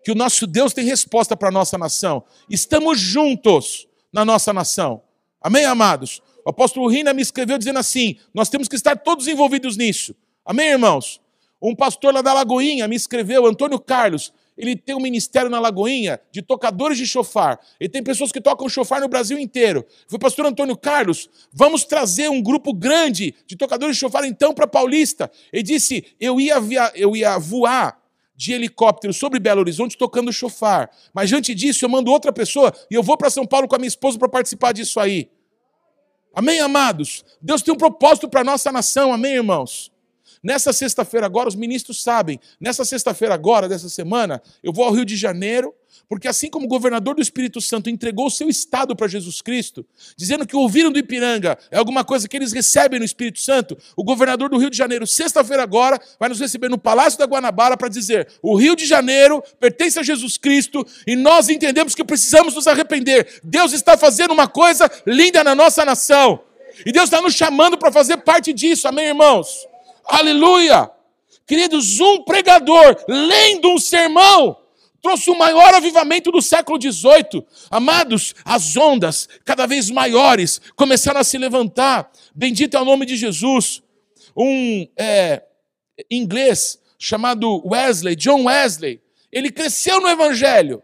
[0.02, 2.24] Que o nosso Deus tem resposta para a nossa nação.
[2.48, 5.02] Estamos juntos na nossa nação.
[5.40, 6.20] Amém, amados?
[6.44, 10.14] O apóstolo Rina me escreveu dizendo assim: nós temos que estar todos envolvidos nisso.
[10.44, 11.20] Amém, irmãos?
[11.62, 16.20] Um pastor lá da Lagoinha me escreveu, Antônio Carlos, ele tem um ministério na Lagoinha
[16.30, 17.58] de tocadores de chofar.
[17.78, 19.86] Ele tem pessoas que tocam chofar no Brasil inteiro.
[20.06, 24.66] Foi pastor Antônio Carlos, vamos trazer um grupo grande de tocadores de chofar então para
[24.66, 25.30] Paulista.
[25.52, 27.99] Ele disse: eu ia, via, eu ia voar
[28.40, 30.90] de helicóptero sobre Belo Horizonte tocando chofar.
[31.12, 33.78] Mas diante disso, eu mando outra pessoa e eu vou para São Paulo com a
[33.78, 35.30] minha esposa para participar disso aí.
[36.34, 37.22] Amém, amados?
[37.42, 39.89] Deus tem um propósito para a nossa nação, amém, irmãos?
[40.42, 45.04] Nessa sexta-feira agora, os ministros sabem, nessa sexta-feira agora, dessa semana, eu vou ao Rio
[45.04, 45.74] de Janeiro,
[46.08, 49.84] porque assim como o governador do Espírito Santo entregou o seu estado para Jesus Cristo,
[50.16, 54.02] dizendo que ouviram do Ipiranga é alguma coisa que eles recebem no Espírito Santo, o
[54.02, 57.88] governador do Rio de Janeiro, sexta-feira agora, vai nos receber no Palácio da Guanabara para
[57.88, 62.66] dizer: o Rio de Janeiro pertence a Jesus Cristo e nós entendemos que precisamos nos
[62.66, 63.40] arrepender.
[63.44, 66.40] Deus está fazendo uma coisa linda na nossa nação.
[66.86, 69.69] E Deus está nos chamando para fazer parte disso, amém, irmãos?
[70.10, 70.90] Aleluia!
[71.46, 74.56] Queridos, um pregador lendo um sermão
[75.00, 77.44] trouxe o maior avivamento do século XVIII.
[77.70, 82.10] Amados, as ondas cada vez maiores começaram a se levantar.
[82.34, 83.82] Bendito é o nome de Jesus.
[84.36, 85.42] Um é,
[86.10, 89.00] inglês chamado Wesley, John Wesley,
[89.32, 90.82] ele cresceu no Evangelho.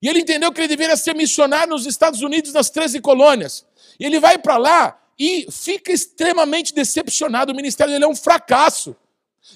[0.00, 3.64] E ele entendeu que ele deveria ser missionário nos Estados Unidos, nas 13 colônias.
[4.00, 7.52] E ele vai para lá e fica extremamente decepcionado.
[7.52, 8.96] O ministério dele é um fracasso.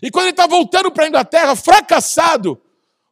[0.01, 2.63] E quando ele está voltando para a Inglaterra, fracassado,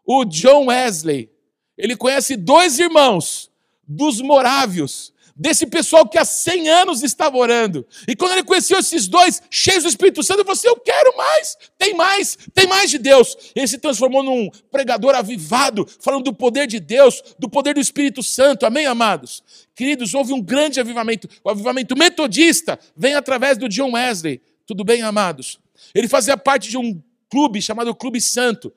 [0.06, 1.28] o John Wesley,
[1.76, 3.50] ele conhece dois irmãos
[3.82, 7.86] dos morávios, desse pessoal que há 100 anos estava orando.
[8.06, 11.16] E quando ele conheceu esses dois, cheios do Espírito Santo, ele falou assim: Eu quero
[11.16, 13.36] mais, tem mais, tem mais de Deus.
[13.54, 18.22] Ele se transformou num pregador avivado, falando do poder de Deus, do poder do Espírito
[18.22, 18.64] Santo.
[18.64, 19.42] Amém, amados?
[19.74, 21.28] Queridos, houve um grande avivamento.
[21.42, 24.40] O avivamento metodista vem através do John Wesley.
[24.66, 25.58] Tudo bem, amados?
[25.94, 28.72] Ele fazia parte de um clube chamado Clube Santo.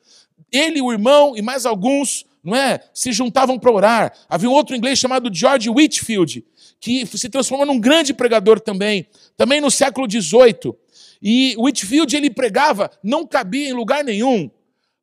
[0.52, 2.80] Ele, o irmão e mais alguns não é?
[2.94, 4.14] Se juntavam para orar.
[4.30, 6.46] Havia um outro inglês chamado George Whitfield,
[6.80, 10.74] que se transformou num grande pregador também, também no século XVIII.
[11.22, 14.50] E Whitfield ele pregava, não cabia em lugar nenhum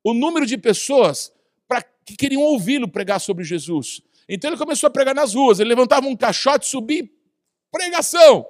[0.03, 1.33] o número de pessoas
[2.05, 4.03] que queriam ouvi-lo pregar sobre Jesus.
[4.29, 7.09] Então ele começou a pregar nas ruas, ele levantava um caixote, subia,
[7.71, 8.47] pregação.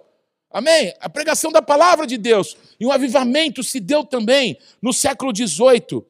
[0.50, 0.94] Amém?
[1.00, 2.56] A pregação da palavra de Deus.
[2.78, 6.04] E um avivamento se deu também no século XVIII.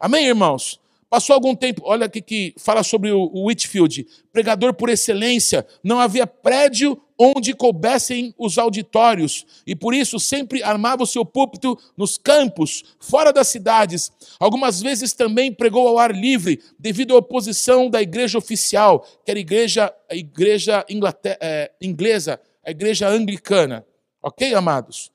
[0.00, 0.80] Amém, irmãos?
[1.14, 6.26] Passou algum tempo, olha aqui que fala sobre o Whitfield, pregador por excelência, não havia
[6.26, 12.82] prédio onde coubessem os auditórios, e por isso sempre armava o seu púlpito nos campos,
[12.98, 14.10] fora das cidades.
[14.40, 19.38] Algumas vezes também pregou ao ar livre, devido à oposição da igreja oficial, que era
[19.38, 20.84] a igreja, a igreja
[21.40, 23.86] é, inglesa, a igreja anglicana.
[24.20, 25.12] Ok, amados?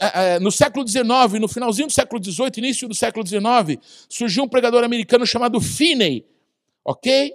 [0.00, 1.04] É, é, no século XIX,
[1.38, 6.24] no finalzinho do século XVIII, início do século XIX, surgiu um pregador americano chamado Finney,
[6.82, 7.34] ok?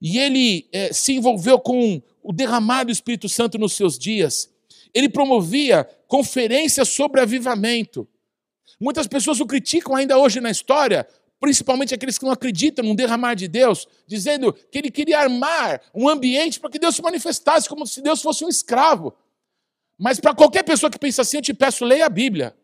[0.00, 4.48] E ele é, se envolveu com o derramar do Espírito Santo nos seus dias.
[4.94, 8.06] Ele promovia conferências sobre avivamento.
[8.80, 11.06] Muitas pessoas o criticam ainda hoje na história,
[11.40, 16.08] principalmente aqueles que não acreditam no derramar de Deus, dizendo que ele queria armar um
[16.08, 19.12] ambiente para que Deus se manifestasse como se Deus fosse um escravo.
[19.98, 22.56] Mas para qualquer pessoa que pensa assim, eu te peço, leia a Bíblia.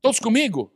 [0.00, 0.72] Todos comigo?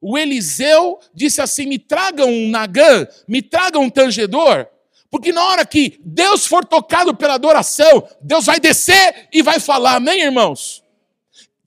[0.00, 4.66] O Eliseu disse assim: me traga um nagã, me traga um tangedor,
[5.10, 9.96] porque na hora que Deus for tocado pela adoração, Deus vai descer e vai falar,
[9.96, 10.82] amém, irmãos?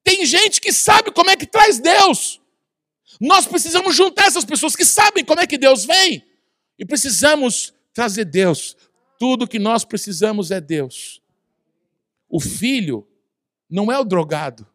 [0.04, 2.42] Tem gente que sabe como é que traz Deus.
[3.20, 6.26] Nós precisamos juntar essas pessoas que sabem como é que Deus vem.
[6.78, 8.76] E precisamos trazer Deus.
[9.20, 11.22] Tudo que nós precisamos é Deus.
[12.28, 13.08] O filho
[13.74, 14.68] não é o drogado.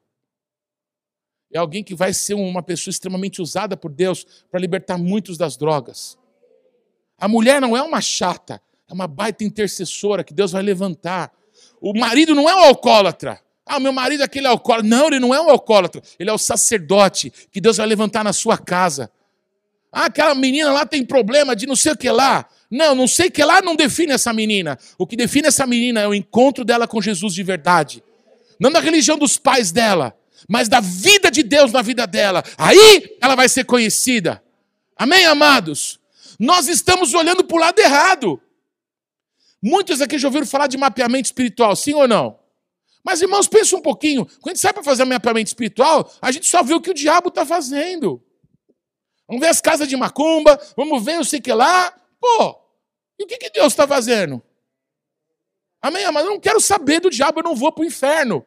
[1.53, 5.57] É alguém que vai ser uma pessoa extremamente usada por Deus para libertar muitos das
[5.57, 6.19] drogas.
[7.17, 11.33] A mulher não é uma chata, é uma baita intercessora que Deus vai levantar.
[11.81, 13.41] O marido não é um alcoólatra.
[13.65, 14.89] Ah, meu marido é aquele alcoólatra.
[14.89, 16.03] Não, ele não é um alcoólatra.
[16.19, 19.13] Ele é o sacerdote que Deus vai levantar na sua casa.
[19.93, 22.49] Ah, aquela menina lá tem problema de não sei o que lá.
[22.69, 24.77] Não, não sei o que lá não define essa menina.
[24.99, 28.03] O que define essa menina é o encontro dela com Jesus de verdade
[28.61, 30.17] não da religião dos pais dela,
[30.49, 32.43] mas da vida de Deus na vida dela.
[32.57, 34.43] Aí ela vai ser conhecida.
[34.97, 36.01] Amém, amados?
[36.39, 38.41] Nós estamos olhando para o lado errado.
[39.63, 42.39] Muitos aqui já ouviram falar de mapeamento espiritual, sim ou não?
[43.05, 44.25] Mas, irmãos, pensa um pouquinho.
[44.25, 46.95] Quando a gente sai para fazer mapeamento espiritual, a gente só vê o que o
[46.95, 48.23] diabo está fazendo.
[49.27, 51.93] Vamos ver as casas de macumba, vamos ver o sei que lá.
[52.21, 52.59] Pô,
[53.19, 54.43] e o que, que Deus está fazendo?
[55.81, 56.11] Amém?
[56.13, 58.45] Mas eu não quero saber do diabo, eu não vou para o inferno.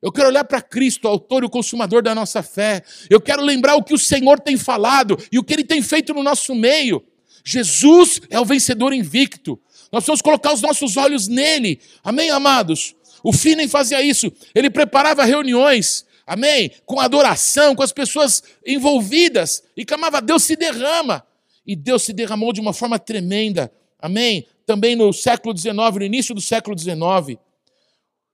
[0.00, 2.82] Eu quero olhar para Cristo, autor e o consumador da nossa fé.
[3.10, 6.14] Eu quero lembrar o que o Senhor tem falado e o que ele tem feito
[6.14, 7.04] no nosso meio.
[7.44, 9.60] Jesus é o vencedor invicto.
[9.90, 11.80] Nós precisamos colocar os nossos olhos nele.
[12.04, 12.94] Amém, amados?
[13.22, 14.30] O Finney fazia isso.
[14.54, 16.70] Ele preparava reuniões, amém?
[16.86, 19.64] Com adoração, com as pessoas envolvidas.
[19.76, 21.26] E clamava, Deus se derrama.
[21.66, 23.72] E Deus se derramou de uma forma tremenda.
[23.98, 24.46] Amém?
[24.68, 27.40] Também no século XIX, no início do século XIX.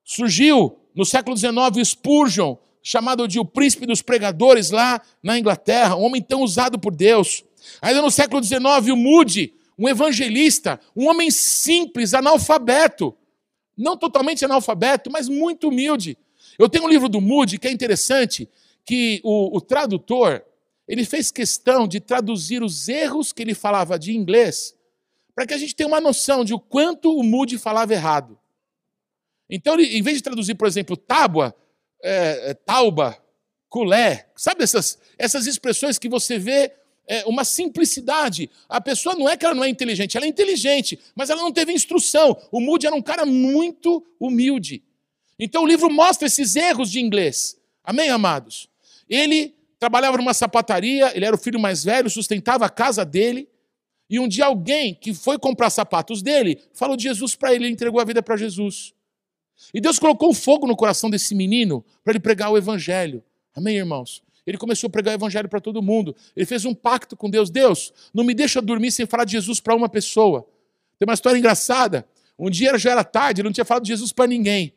[0.03, 1.55] Surgiu no século XIX,
[1.89, 6.93] Spurgeon, chamado de o príncipe dos pregadores lá na Inglaterra, um homem tão usado por
[6.93, 7.45] Deus.
[7.81, 8.59] Ainda no século XIX,
[8.93, 13.17] o Moody, um evangelista, um homem simples, analfabeto.
[13.79, 16.19] Não totalmente analfabeto, mas muito humilde.
[16.59, 18.49] Eu tenho um livro do Moody que é interessante,
[18.85, 20.43] que o, o tradutor,
[20.89, 24.75] ele fez questão de traduzir os erros que ele falava de inglês,
[25.35, 28.39] para que a gente tenha uma noção de o quanto o Moody falava errado.
[29.49, 31.55] Então, em vez de traduzir, por exemplo, tábua,
[32.03, 33.19] é, é, tauba,
[33.69, 36.73] culé, sabe essas, essas expressões que você vê
[37.07, 38.51] é, uma simplicidade.
[38.69, 41.53] A pessoa não é que ela não é inteligente, ela é inteligente, mas ela não
[41.53, 42.37] teve instrução.
[42.51, 44.83] O Moody era um cara muito humilde.
[45.39, 47.57] Então o livro mostra esses erros de inglês.
[47.83, 48.69] Amém, amados?
[49.09, 53.49] Ele trabalhava numa sapataria, ele era o filho mais velho, sustentava a casa dele.
[54.09, 57.73] E um dia alguém que foi comprar sapatos dele falou de Jesus para ele, ele
[57.73, 58.93] entregou a vida para Jesus.
[59.73, 63.23] E Deus colocou um fogo no coração desse menino para ele pregar o evangelho.
[63.55, 64.23] Amém, irmãos?
[64.47, 66.15] Ele começou a pregar o evangelho para todo mundo.
[66.37, 67.49] Ele fez um pacto com Deus.
[67.51, 70.47] Deus, não me deixa dormir sem falar de Jesus para uma pessoa.
[70.99, 72.07] Tem uma história engraçada.
[72.39, 74.75] Um dia já era tarde, ele não tinha falado de Jesus para ninguém.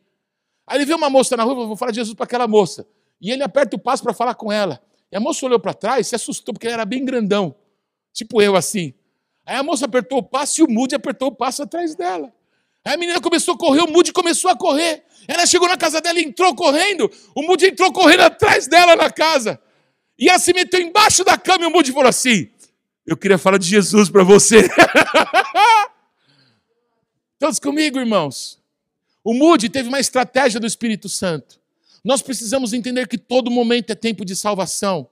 [0.65, 2.87] Aí ele viu uma moça na rua, vou falar de Jesus para aquela moça.
[3.19, 4.81] E ele aperta o passo para falar com ela.
[5.11, 7.55] E a moça olhou para trás, se assustou, porque ele era bem grandão.
[8.13, 8.93] Tipo eu, assim.
[9.47, 12.33] Aí a moça apertou o passo e o Moody apertou o passo atrás dela.
[12.83, 15.05] Aí a menina começou a correr, o Moody começou a correr.
[15.25, 17.09] Ela chegou na casa dela e entrou correndo.
[17.33, 19.57] O Moody entrou correndo atrás dela na casa.
[20.19, 22.49] E ela se meteu embaixo da cama e o Moody falou assim:
[23.05, 24.67] Eu queria falar de Jesus para você.
[27.39, 28.61] Todos comigo, irmãos.
[29.23, 31.57] O Moody teve uma estratégia do Espírito Santo.
[32.03, 35.09] Nós precisamos entender que todo momento é tempo de salvação.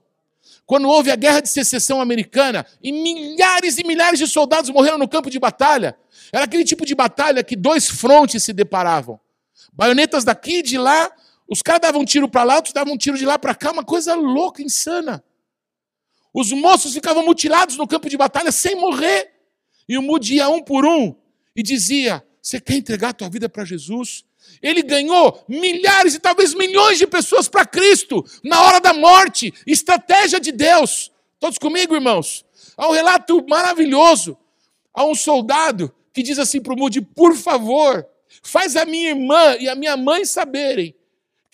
[0.66, 5.08] Quando houve a guerra de secessão americana e milhares e milhares de soldados morreram no
[5.08, 5.96] campo de batalha.
[6.34, 9.20] Era aquele tipo de batalha que dois frontes se deparavam.
[9.72, 11.12] Baionetas daqui e de lá,
[11.48, 13.72] os caras davam um tiro para lá, outros davam um tiro de lá para cá,
[13.72, 15.24] uma coisa louca, insana.
[16.34, 19.32] Os moços ficavam mutilados no campo de batalha sem morrer.
[19.88, 21.16] E o ia um por um
[21.56, 24.26] e dizia: Você quer entregar a tua vida para Jesus?
[24.62, 29.54] Ele ganhou milhares e talvez milhões de pessoas para Cristo na hora da morte.
[29.66, 31.12] Estratégia de Deus.
[31.40, 32.46] Todos comigo, irmãos?
[32.78, 34.38] Há um relato maravilhoso.
[34.94, 38.06] Há um soldado que diz assim para o Moody: Por favor,
[38.42, 40.96] faz a minha irmã e a minha mãe saberem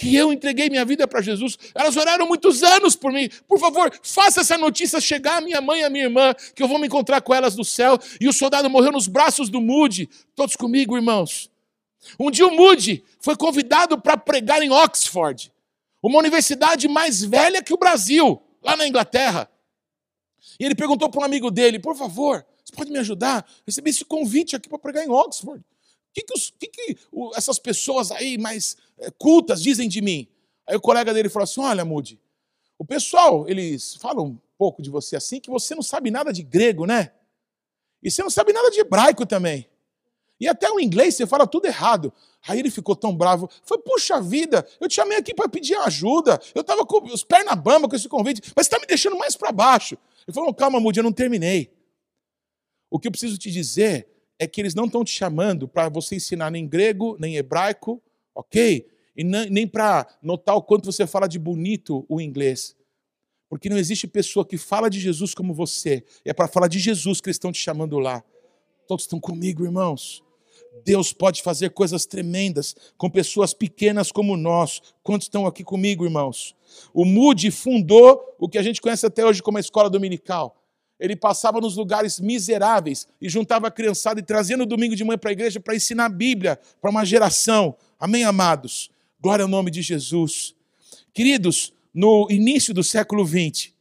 [0.01, 1.59] que eu entreguei minha vida para Jesus.
[1.75, 3.29] Elas oraram muitos anos por mim.
[3.47, 6.67] Por favor, faça essa notícia chegar à minha mãe e à minha irmã, que eu
[6.67, 7.99] vou me encontrar com elas no céu.
[8.19, 10.09] E o soldado morreu nos braços do Moody.
[10.35, 11.50] Todos comigo, irmãos.
[12.19, 15.51] Um dia o Moody foi convidado para pregar em Oxford,
[16.01, 19.49] uma universidade mais velha que o Brasil, lá na Inglaterra.
[20.59, 23.47] E ele perguntou para um amigo dele: por favor, você pode me ajudar?
[23.65, 25.59] Recebi esse convite aqui para pregar em Oxford.
[25.59, 26.97] O que, que, os, que, que
[27.35, 30.27] essas pessoas aí mais eh, cultas dizem de mim?
[30.67, 32.19] Aí o colega dele falou assim: olha, Moody,
[32.77, 36.43] o pessoal, eles falam um pouco de você assim, que você não sabe nada de
[36.43, 37.13] grego, né?
[38.03, 39.69] E você não sabe nada de hebraico também.
[40.41, 42.11] E até o inglês você fala tudo errado.
[42.47, 43.47] Aí ele ficou tão bravo.
[43.63, 46.39] Foi, puxa vida, eu te chamei aqui para pedir ajuda.
[46.55, 49.51] Eu estava com os pernas bamba com esse convite, mas está me deixando mais para
[49.51, 49.95] baixo.
[50.27, 51.71] Ele falou: calma, Moody, eu não terminei.
[52.89, 54.07] O que eu preciso te dizer
[54.39, 58.01] é que eles não estão te chamando para você ensinar nem grego, nem hebraico,
[58.33, 58.89] ok?
[59.15, 62.75] E nem para notar o quanto você fala de bonito o inglês.
[63.47, 66.03] Porque não existe pessoa que fala de Jesus como você.
[66.25, 68.23] É para falar de Jesus que eles estão te chamando lá.
[68.87, 70.23] Todos estão comigo, irmãos.
[70.83, 74.81] Deus pode fazer coisas tremendas com pessoas pequenas como nós.
[75.03, 76.55] Quantos estão aqui comigo, irmãos?
[76.93, 80.57] O Moody fundou o que a gente conhece até hoje como a escola dominical.
[80.99, 85.17] Ele passava nos lugares miseráveis e juntava a criançada e trazia no domingo de manhã
[85.17, 87.75] para a igreja para ensinar a Bíblia para uma geração.
[87.99, 88.89] Amém, amados?
[89.19, 90.55] Glória ao nome de Jesus.
[91.13, 93.73] Queridos, no início do século XX,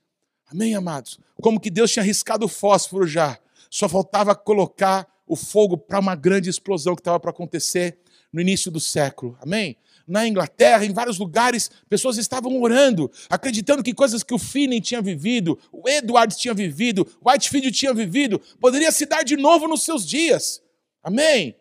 [0.51, 1.19] amém, amados?
[1.41, 3.39] Como que Deus tinha arriscado o fósforo já,
[3.71, 7.97] só faltava colocar o fogo para uma grande explosão que estava para acontecer
[8.33, 9.39] no início do século.
[9.41, 9.77] Amém?
[10.05, 15.01] Na Inglaterra, em vários lugares, pessoas estavam orando, acreditando que coisas que o Finney tinha
[15.01, 19.85] vivido, o Edward tinha vivido, o Whitefield tinha vivido, poderia se dar de novo nos
[19.85, 20.61] seus dias.
[21.01, 21.55] Amém?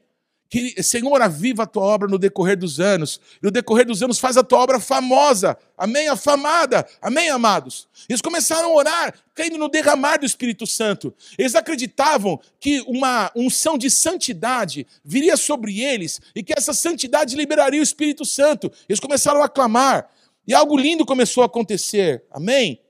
[0.50, 3.22] Que, Senhor, aviva a tua obra no decorrer dos anos.
[3.42, 5.56] E no decorrer dos anos faz a tua obra famosa.
[5.78, 6.08] Amém?
[6.08, 6.88] Afamada.
[7.00, 7.88] Amém, amados?
[8.10, 11.14] Eles começaram a orar, crendo no derramar do Espírito Santo.
[11.38, 17.80] Eles acreditavam que uma unção de santidade viria sobre eles e que essa santidade liberaria
[17.80, 18.72] o Espírito Santo.
[18.90, 20.10] Eles começaram a clamar.
[20.48, 22.24] E algo lindo começou a acontecer.
[22.32, 22.82] Amém?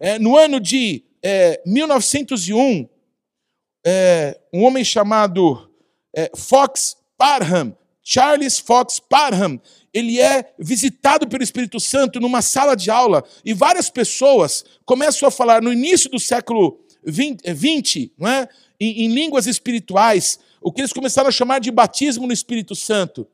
[0.00, 2.88] É, no ano de é, 1901,
[3.84, 5.70] é, um homem chamado
[6.16, 9.60] é, Fox Parham, Charles Fox Parham,
[9.94, 15.30] ele é visitado pelo Espírito Santo numa sala de aula e várias pessoas começam a
[15.30, 18.48] falar no início do século 20, não é?
[18.80, 23.24] em, em línguas espirituais, o que eles começaram a chamar de batismo no Espírito Santo.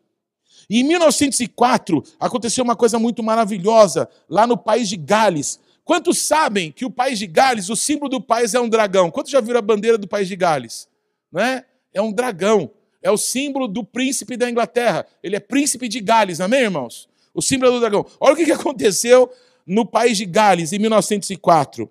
[0.69, 5.59] E em 1904 aconteceu uma coisa muito maravilhosa lá no país de Gales.
[5.83, 9.11] Quantos sabem que o país de Gales, o símbolo do país é um dragão?
[9.11, 10.87] Quantos já viram a bandeira do país de Gales?
[11.33, 11.65] Não é?
[11.95, 12.71] É um dragão
[13.09, 15.07] é o símbolo do príncipe da Inglaterra.
[15.23, 17.09] Ele é príncipe de Gales, amém, irmãos?
[17.35, 18.07] O símbolo do dragão.
[18.21, 19.31] Olha o que aconteceu
[19.67, 21.91] no país de Gales em 1904.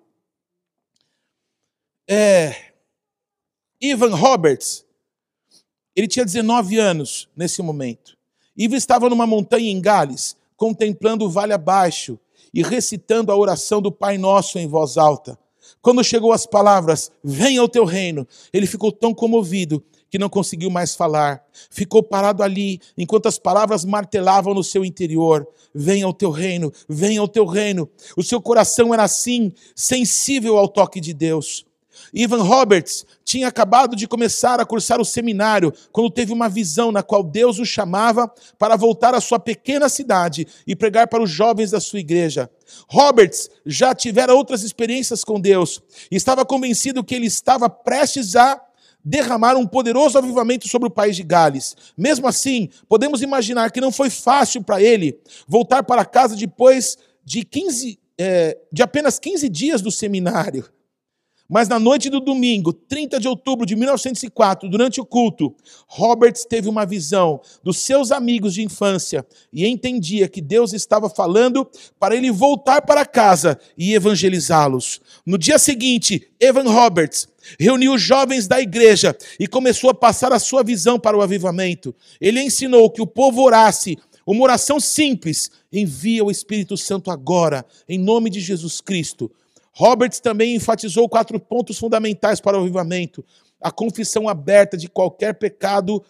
[2.08, 2.72] É,
[3.80, 4.84] Ivan Roberts,
[5.94, 8.16] ele tinha 19 anos nesse momento.
[8.56, 12.18] Ivan estava numa montanha em Gales, contemplando o vale abaixo
[12.54, 15.38] e recitando a oração do Pai Nosso em voz alta.
[15.82, 20.70] Quando chegou as palavras, venha o teu reino, ele ficou tão comovido que não conseguiu
[20.70, 21.42] mais falar.
[21.70, 27.20] Ficou parado ali, enquanto as palavras martelavam no seu interior: Venha ao teu reino, venha
[27.20, 27.88] ao teu reino.
[28.16, 31.66] O seu coração era assim, sensível ao toque de Deus.
[32.12, 37.02] Ivan Roberts tinha acabado de começar a cursar o seminário quando teve uma visão na
[37.02, 41.70] qual Deus o chamava para voltar à sua pequena cidade e pregar para os jovens
[41.70, 42.50] da sua igreja.
[42.88, 48.60] Roberts já tivera outras experiências com Deus e estava convencido que ele estava prestes a
[49.04, 51.76] derramar um poderoso avivamento sobre o país de Gales.
[51.96, 57.44] Mesmo assim, podemos imaginar que não foi fácil para ele voltar para casa depois de,
[57.44, 60.64] 15, é, de apenas 15 dias do seminário.
[61.48, 65.54] Mas na noite do domingo, 30 de outubro de 1904, durante o culto,
[65.86, 71.66] Roberts teve uma visão dos seus amigos de infância e entendia que Deus estava falando
[71.98, 75.00] para ele voltar para casa e evangelizá-los.
[75.24, 77.26] No dia seguinte, Evan Roberts
[77.58, 81.94] reuniu os jovens da igreja e começou a passar a sua visão para o avivamento.
[82.20, 83.96] Ele ensinou que o povo orasse
[84.26, 89.30] uma oração simples: envia o Espírito Santo agora, em nome de Jesus Cristo.
[89.78, 93.24] Roberts também enfatizou quatro pontos fundamentais para o avivamento:
[93.60, 96.04] a confissão aberta de qualquer pecado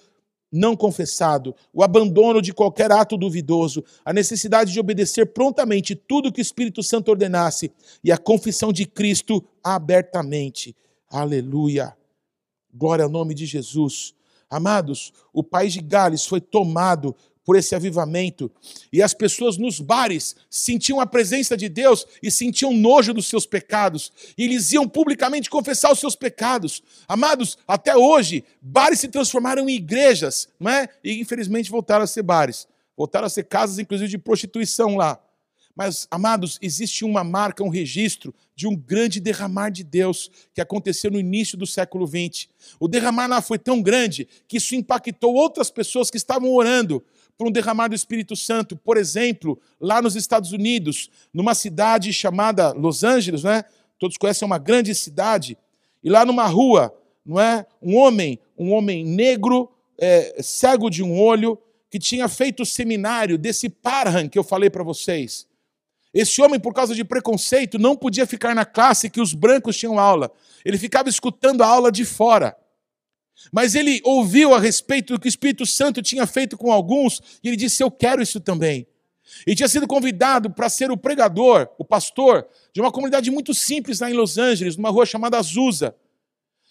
[0.50, 6.40] não confessado, o abandono de qualquer ato duvidoso, a necessidade de obedecer prontamente tudo que
[6.40, 7.70] o Espírito Santo ordenasse
[8.02, 10.74] e a confissão de Cristo abertamente.
[11.10, 11.94] Aleluia.
[12.72, 14.14] Glória ao nome de Jesus.
[14.48, 17.14] Amados, o país de Gales foi tomado
[17.48, 18.52] por esse avivamento.
[18.92, 23.46] E as pessoas nos bares sentiam a presença de Deus e sentiam nojo dos seus
[23.46, 24.12] pecados.
[24.36, 26.82] E eles iam publicamente confessar os seus pecados.
[27.08, 30.90] Amados, até hoje, bares se transformaram em igrejas, não é?
[31.02, 32.68] E infelizmente voltaram a ser bares.
[32.94, 35.18] Voltaram a ser casas, inclusive, de prostituição lá.
[35.74, 41.10] Mas, amados, existe uma marca, um registro de um grande derramar de Deus que aconteceu
[41.10, 42.48] no início do século XX.
[42.78, 47.02] O derramar lá foi tão grande que isso impactou outras pessoas que estavam orando
[47.38, 48.76] por um derramar do Espírito Santo.
[48.76, 53.64] Por exemplo, lá nos Estados Unidos, numa cidade chamada Los Angeles, né?
[53.96, 55.56] Todos conhecem é uma grande cidade.
[56.02, 56.92] E lá numa rua,
[57.24, 57.64] não é?
[57.80, 61.56] Um homem, um homem negro, é, cego de um olho,
[61.88, 65.46] que tinha feito o seminário desse Parham que eu falei para vocês.
[66.12, 69.98] Esse homem, por causa de preconceito, não podia ficar na classe que os brancos tinham
[69.98, 70.30] aula.
[70.64, 72.56] Ele ficava escutando a aula de fora.
[73.52, 77.48] Mas ele ouviu a respeito do que o Espírito Santo tinha feito com alguns e
[77.48, 78.86] ele disse: Eu quero isso também.
[79.46, 84.00] E tinha sido convidado para ser o pregador, o pastor, de uma comunidade muito simples
[84.00, 85.94] lá em Los Angeles, numa rua chamada Azusa.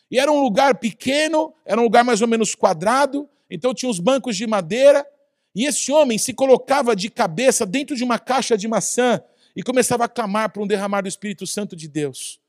[0.09, 3.99] E era um lugar pequeno, era um lugar mais ou menos quadrado, então tinha os
[3.99, 5.05] bancos de madeira.
[5.53, 9.21] E esse homem se colocava de cabeça dentro de uma caixa de maçã
[9.55, 12.39] e começava a clamar por um derramar do Espírito Santo de Deus.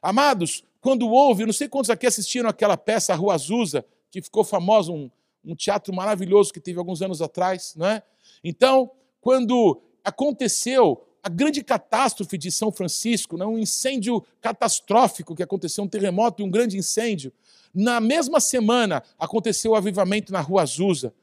[0.00, 4.44] Amados, quando houve, não sei quantos aqui assistiram aquela peça, a Rua Azusa, que ficou
[4.44, 5.10] famosa, um,
[5.42, 8.02] um teatro maravilhoso que teve alguns anos atrás, não é?
[8.44, 15.84] Então, quando aconteceu a grande catástrofe de São Francisco, né, um incêndio catastrófico que aconteceu,
[15.84, 17.32] um terremoto e um grande incêndio,
[17.74, 21.14] na mesma semana aconteceu o avivamento na Rua Azusa.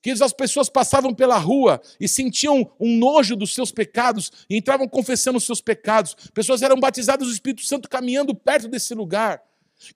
[0.00, 4.88] Que as pessoas passavam pela rua e sentiam um nojo dos seus pecados e entravam
[4.88, 6.14] confessando os seus pecados.
[6.32, 9.42] Pessoas eram batizadas do Espírito Santo caminhando perto desse lugar.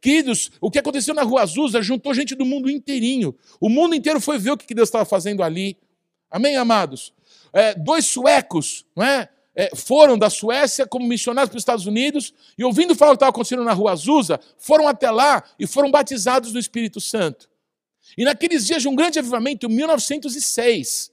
[0.00, 3.34] Queridos, o que aconteceu na Rua Azusa juntou gente do mundo inteirinho.
[3.60, 5.76] O mundo inteiro foi ver o que Deus estava fazendo ali.
[6.30, 7.12] Amém, amados?
[7.52, 9.28] É, dois suecos, não é?
[9.54, 13.16] É, foram da Suécia como missionários para os Estados Unidos e, ouvindo falar o que
[13.16, 17.50] estava acontecendo na Rua Azusa, foram até lá e foram batizados no Espírito Santo.
[18.16, 21.12] E naqueles dias de um grande avivamento, em 1906,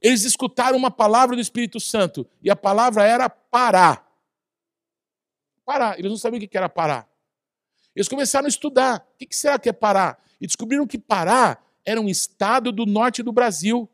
[0.00, 4.08] eles escutaram uma palavra do Espírito Santo, e a palavra era parar.
[5.64, 5.98] Parar.
[5.98, 7.08] Eles não sabiam o que era parar.
[7.94, 9.06] Eles começaram a estudar.
[9.14, 10.22] O que será que é parar?
[10.40, 13.88] E descobriram que Pará era um estado do norte do Brasil.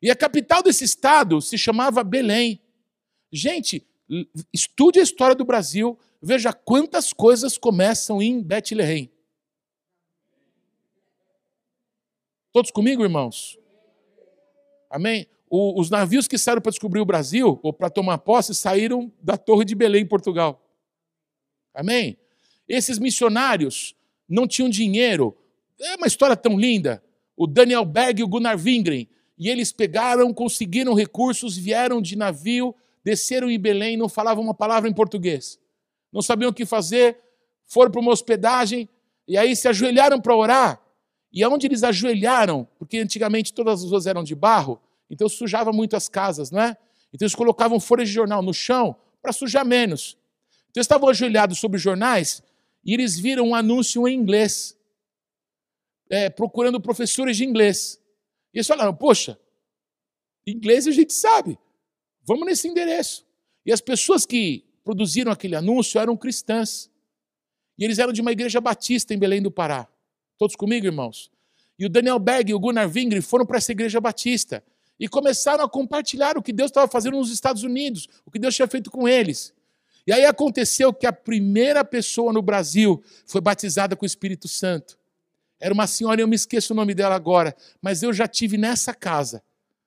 [0.00, 2.60] E a capital desse estado se chamava Belém.
[3.32, 3.86] Gente,
[4.52, 9.10] estude a história do Brasil, veja quantas coisas começam em Bethlehem.
[12.52, 13.56] Todos comigo, irmãos?
[14.90, 15.26] Amém?
[15.48, 19.36] O, os navios que saíram para descobrir o Brasil, ou para tomar posse, saíram da
[19.36, 20.60] Torre de Belém, em Portugal.
[21.72, 22.18] Amém?
[22.68, 23.94] Esses missionários
[24.28, 25.36] não tinham dinheiro.
[25.80, 27.02] É uma história tão linda.
[27.36, 29.08] O Daniel Berg e o Gunnar Wingren.
[29.38, 32.74] E eles pegaram, conseguiram recursos, vieram de navio,
[33.04, 35.58] desceram em Belém, não falavam uma palavra em português.
[36.12, 37.16] Não sabiam o que fazer,
[37.64, 38.88] foram para uma hospedagem,
[39.26, 40.80] e aí se ajoelharam para orar.
[41.32, 45.96] E aonde eles ajoelharam, porque antigamente todas as ruas eram de barro, então sujava muito
[45.96, 46.76] as casas, não é?
[47.12, 50.16] Então eles colocavam folhas de jornal no chão para sujar menos.
[50.70, 52.42] Então eles estavam ajoelhados sobre jornais
[52.84, 54.76] e eles viram um anúncio em inglês,
[56.08, 58.00] é, procurando professores de inglês.
[58.52, 59.38] E eles falaram: Poxa,
[60.46, 61.58] inglês a gente sabe,
[62.26, 63.26] vamos nesse endereço.
[63.64, 66.90] E as pessoas que produziram aquele anúncio eram cristãs.
[67.78, 69.88] E eles eram de uma igreja batista em Belém do Pará.
[70.40, 71.30] Todos comigo, irmãos?
[71.78, 74.64] E o Daniel Berg e o Gunnar Wingre foram para essa igreja batista
[74.98, 78.56] e começaram a compartilhar o que Deus estava fazendo nos Estados Unidos, o que Deus
[78.56, 79.52] tinha feito com eles.
[80.06, 84.98] E aí aconteceu que a primeira pessoa no Brasil foi batizada com o Espírito Santo.
[85.60, 88.94] Era uma senhora, eu me esqueço o nome dela agora, mas eu já tive nessa
[88.94, 89.42] casa.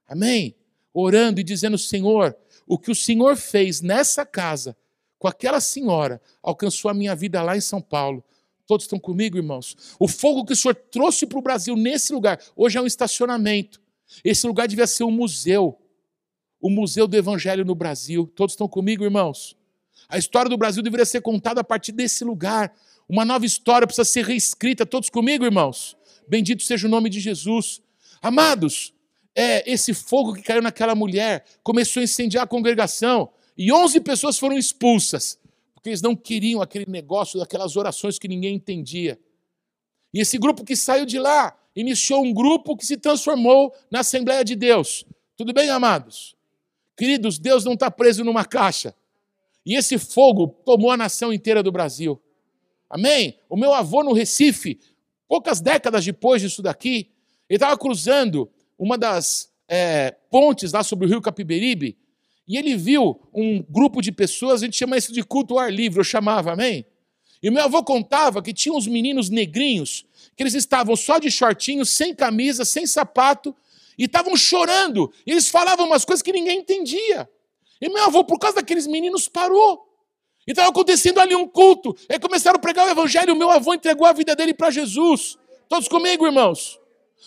[0.07, 0.55] Amém?
[0.93, 2.37] Orando e dizendo, Senhor,
[2.67, 4.77] o que o Senhor fez nessa casa
[5.17, 8.23] com aquela senhora alcançou a minha vida lá em São Paulo.
[8.65, 9.75] Todos estão comigo, irmãos?
[9.99, 13.81] O fogo que o Senhor trouxe para o Brasil nesse lugar, hoje é um estacionamento.
[14.23, 15.79] Esse lugar devia ser um museu.
[16.61, 18.31] O Museu do Evangelho no Brasil.
[18.35, 19.57] Todos estão comigo, irmãos?
[20.07, 22.73] A história do Brasil deveria ser contada a partir desse lugar.
[23.07, 24.85] Uma nova história precisa ser reescrita.
[24.85, 25.97] Todos comigo, irmãos?
[26.27, 27.81] Bendito seja o nome de Jesus.
[28.21, 28.93] Amados,
[29.35, 34.37] é, esse fogo que caiu naquela mulher começou a incendiar a congregação e 11 pessoas
[34.37, 35.37] foram expulsas,
[35.83, 39.19] porque eles não queriam aquele negócio daquelas orações que ninguém entendia.
[40.13, 44.45] E esse grupo que saiu de lá iniciou um grupo que se transformou na Assembleia
[44.45, 45.05] de Deus.
[45.35, 46.37] Tudo bem, amados?
[46.95, 48.95] Queridos, Deus não está preso numa caixa.
[49.65, 52.17] E esse fogo tomou a nação inteira do Brasil.
[52.89, 53.37] Amém?
[53.49, 54.79] O meu avô no Recife,
[55.27, 57.11] poucas décadas depois disso daqui,
[57.49, 61.97] ele estava cruzando uma das é, pontes lá sobre o rio Capiberibe
[62.47, 65.71] e ele viu um grupo de pessoas, a gente chama isso de culto ao ar
[65.71, 66.85] livre, eu chamava, amém?
[67.41, 71.85] E meu avô contava que tinha uns meninos negrinhos, que eles estavam só de shortinho,
[71.85, 73.55] sem camisa, sem sapato,
[73.97, 75.11] e estavam chorando.
[75.25, 77.29] E eles falavam umas coisas que ninguém entendia.
[77.81, 79.85] E meu avô, por causa daqueles meninos, parou.
[80.47, 81.95] E estava acontecendo ali um culto.
[82.09, 83.33] E começaram a pregar o evangelho.
[83.33, 85.37] O meu avô entregou a vida dele para Jesus.
[85.67, 86.79] Todos comigo, irmãos?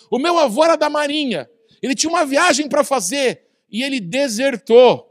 [0.09, 1.49] O meu avô era da Marinha.
[1.81, 5.06] Ele tinha uma viagem para fazer e ele desertou.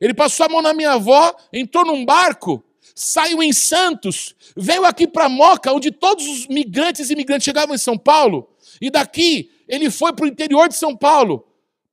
[0.00, 5.06] Ele passou a mão na minha avó, entrou num barco, saiu em Santos, veio aqui
[5.06, 8.48] para Moca, onde todos os migrantes e imigrantes chegavam em São Paulo,
[8.80, 11.46] e daqui ele foi para o interior de São Paulo,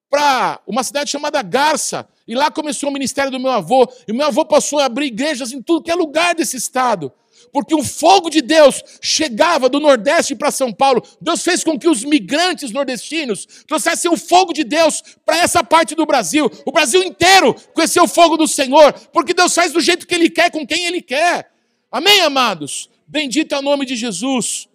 [0.09, 4.27] para uma cidade chamada Garça, e lá começou o ministério do meu avô, e meu
[4.27, 7.11] avô passou a abrir igrejas em tudo que é lugar desse estado
[7.51, 11.03] porque o fogo de Deus chegava do Nordeste para São Paulo.
[11.21, 15.95] Deus fez com que os migrantes nordestinos trouxessem o fogo de Deus para essa parte
[15.95, 16.49] do Brasil.
[16.65, 20.29] O Brasil inteiro conheceu o fogo do Senhor, porque Deus faz do jeito que Ele
[20.29, 21.51] quer, com quem Ele quer.
[21.91, 22.89] Amém, amados?
[23.07, 24.67] Bendito é o nome de Jesus.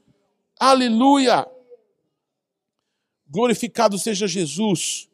[0.59, 1.47] Aleluia.
[3.29, 5.09] Glorificado seja Jesus.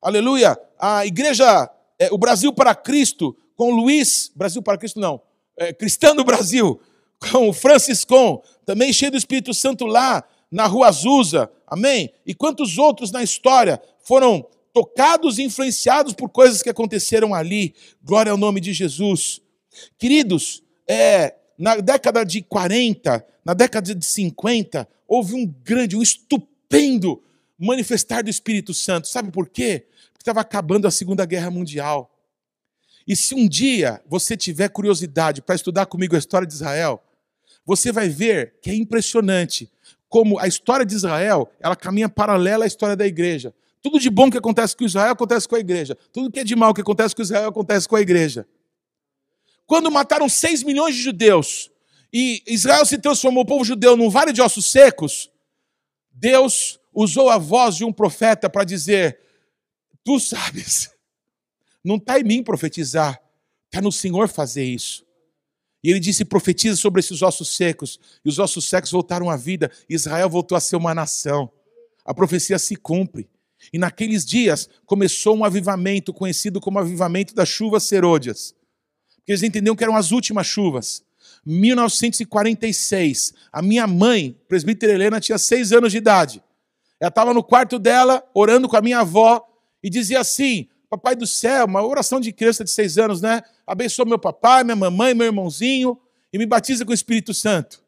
[0.00, 0.58] Aleluia.
[0.78, 5.20] A igreja, é, o Brasil para Cristo, com Luiz, Brasil para Cristo não,
[5.56, 6.80] é, cristã do Brasil,
[7.18, 12.12] com o Franciscon, também cheio do Espírito Santo lá na Rua Azusa, amém?
[12.24, 17.74] E quantos outros na história foram tocados e influenciados por coisas que aconteceram ali.
[18.02, 19.40] Glória ao nome de Jesus.
[19.98, 27.22] Queridos, é, na década de 40, na década de 50, houve um grande, um estupendo
[27.58, 29.08] manifestar do Espírito Santo.
[29.08, 29.86] Sabe por quê?
[30.12, 32.10] Porque estava acabando a Segunda Guerra Mundial.
[33.06, 37.02] E se um dia você tiver curiosidade para estudar comigo a história de Israel,
[37.64, 39.70] você vai ver que é impressionante
[40.08, 43.54] como a história de Israel ela caminha paralela à história da igreja.
[43.82, 45.96] Tudo de bom que acontece com Israel acontece com a igreja.
[46.12, 48.46] Tudo que é de mal que acontece com Israel acontece com a igreja.
[49.66, 51.70] Quando mataram 6 milhões de judeus
[52.12, 55.30] e Israel se transformou, o povo judeu, num vale de ossos secos,
[56.10, 59.18] Deus usou a voz de um profeta para dizer:
[60.04, 60.93] Tu sabes
[61.84, 63.20] não está em mim profetizar,
[63.66, 65.04] está no Senhor fazer isso.
[65.84, 68.00] E ele disse: profetiza sobre esses ossos secos.
[68.24, 69.70] E os ossos secos voltaram à vida.
[69.86, 71.52] Israel voltou a ser uma nação.
[72.04, 73.28] A profecia se cumpre.
[73.72, 78.54] E naqueles dias começou um avivamento conhecido como avivamento das chuvas serôdias.
[79.16, 81.02] Porque eles entendiam que eram as últimas chuvas.
[81.46, 86.42] 1946, a minha mãe, presbítera Helena, tinha seis anos de idade.
[86.98, 89.46] Ela estava no quarto dela, orando com a minha avó,
[89.82, 93.42] e dizia assim: Papai do céu, uma oração de criança de seis anos, né?
[93.66, 95.98] Abençoa meu papai, minha mamãe, meu irmãozinho
[96.34, 97.80] e me batiza com o Espírito Santo.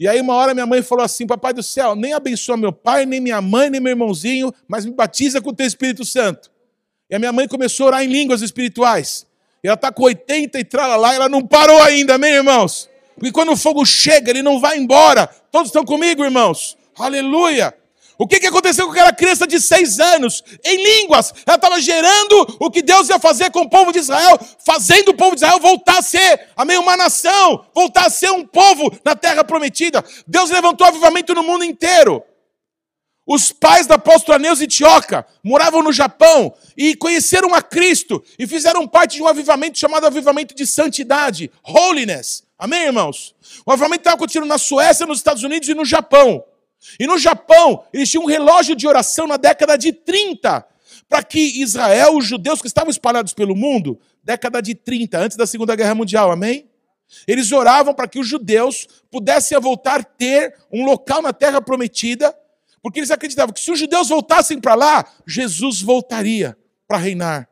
[0.00, 3.06] E aí, uma hora, minha mãe falou assim: Papai do céu, nem abençoa meu pai,
[3.06, 6.50] nem minha mãe, nem meu irmãozinho, mas me batiza com o teu Espírito Santo.
[7.08, 9.24] E a minha mãe começou a orar em línguas espirituais.
[9.62, 12.90] E ela está com 80 e trala lá, ela não parou ainda, amém, irmãos?
[13.14, 15.28] Porque quando o fogo chega, ele não vai embora.
[15.52, 16.76] Todos estão comigo, irmãos?
[16.98, 17.72] Aleluia!
[18.24, 20.42] O que, que aconteceu com aquela criança de seis anos?
[20.64, 21.34] Em línguas.
[21.44, 25.14] Ela estava gerando o que Deus ia fazer com o povo de Israel, fazendo o
[25.14, 29.14] povo de Israel voltar a ser, amém, uma nação, voltar a ser um povo na
[29.14, 30.02] terra prometida.
[30.26, 32.24] Deus levantou avivamento no mundo inteiro.
[33.26, 38.88] Os pais da apóstola Neuza Tioca moravam no Japão e conheceram a Cristo e fizeram
[38.88, 42.42] parte de um avivamento chamado avivamento de santidade, holiness.
[42.58, 43.34] Amém, irmãos?
[43.66, 46.42] O avivamento estava acontecendo na Suécia, nos Estados Unidos e no Japão.
[46.98, 50.66] E no Japão, eles tinham um relógio de oração na década de 30,
[51.08, 55.46] para que Israel, os judeus que estavam espalhados pelo mundo, década de 30, antes da
[55.46, 56.68] Segunda Guerra Mundial, amém?
[57.26, 62.36] Eles oravam para que os judeus pudessem voltar a ter um local na terra prometida,
[62.82, 66.56] porque eles acreditavam que se os judeus voltassem para lá, Jesus voltaria
[66.86, 67.48] para reinar.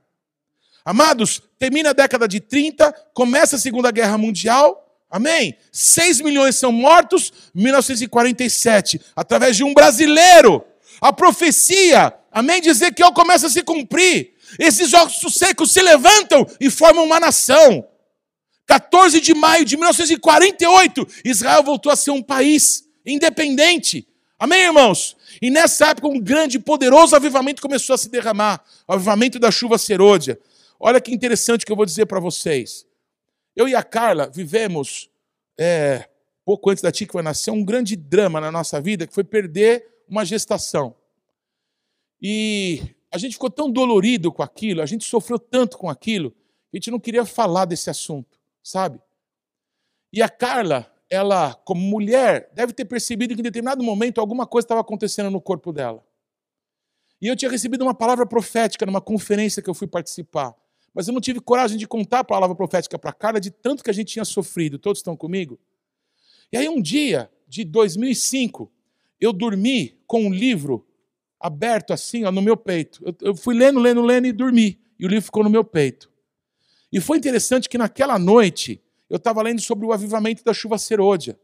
[0.84, 5.54] Amados, termina a década de 30, começa a Segunda Guerra Mundial, amém?
[5.70, 10.64] 6 milhões são mortos, 1947, através de um brasileiro.
[11.00, 12.62] A profecia, amém?
[12.62, 14.32] Dizer que começa a se cumprir.
[14.58, 17.86] Esses ossos secos se levantam e formam uma nação.
[18.66, 24.08] 14 de maio de 1948, Israel voltou a ser um país independente.
[24.38, 25.16] Amém, irmãos?
[25.40, 29.50] E nessa época, um grande e poderoso avivamento começou a se derramar o avivamento da
[29.50, 30.38] chuva serôdia.
[30.80, 32.86] Olha que interessante que eu vou dizer para vocês.
[33.54, 35.10] Eu e a Carla vivemos,
[35.58, 36.08] é,
[36.44, 40.04] pouco antes da Tica vai nascer, um grande drama na nossa vida, que foi perder
[40.08, 40.94] uma gestação.
[42.20, 46.34] E a gente ficou tão dolorido com aquilo, a gente sofreu tanto com aquilo,
[46.72, 49.00] a gente não queria falar desse assunto, sabe?
[50.12, 54.64] E a Carla, ela, como mulher, deve ter percebido que em determinado momento alguma coisa
[54.64, 56.02] estava acontecendo no corpo dela.
[57.20, 60.54] E eu tinha recebido uma palavra profética numa conferência que eu fui participar.
[60.94, 63.82] Mas eu não tive coragem de contar a palavra profética para a Carla de tanto
[63.82, 64.78] que a gente tinha sofrido.
[64.78, 65.58] Todos estão comigo?
[66.52, 68.70] E aí, um dia de 2005,
[69.20, 70.86] eu dormi com um livro
[71.40, 73.02] aberto assim, ó, no meu peito.
[73.04, 74.78] Eu, eu fui lendo, lendo, lendo e dormi.
[74.98, 76.10] E o livro ficou no meu peito.
[76.92, 81.38] E foi interessante que naquela noite eu estava lendo sobre o avivamento da chuva serôdia.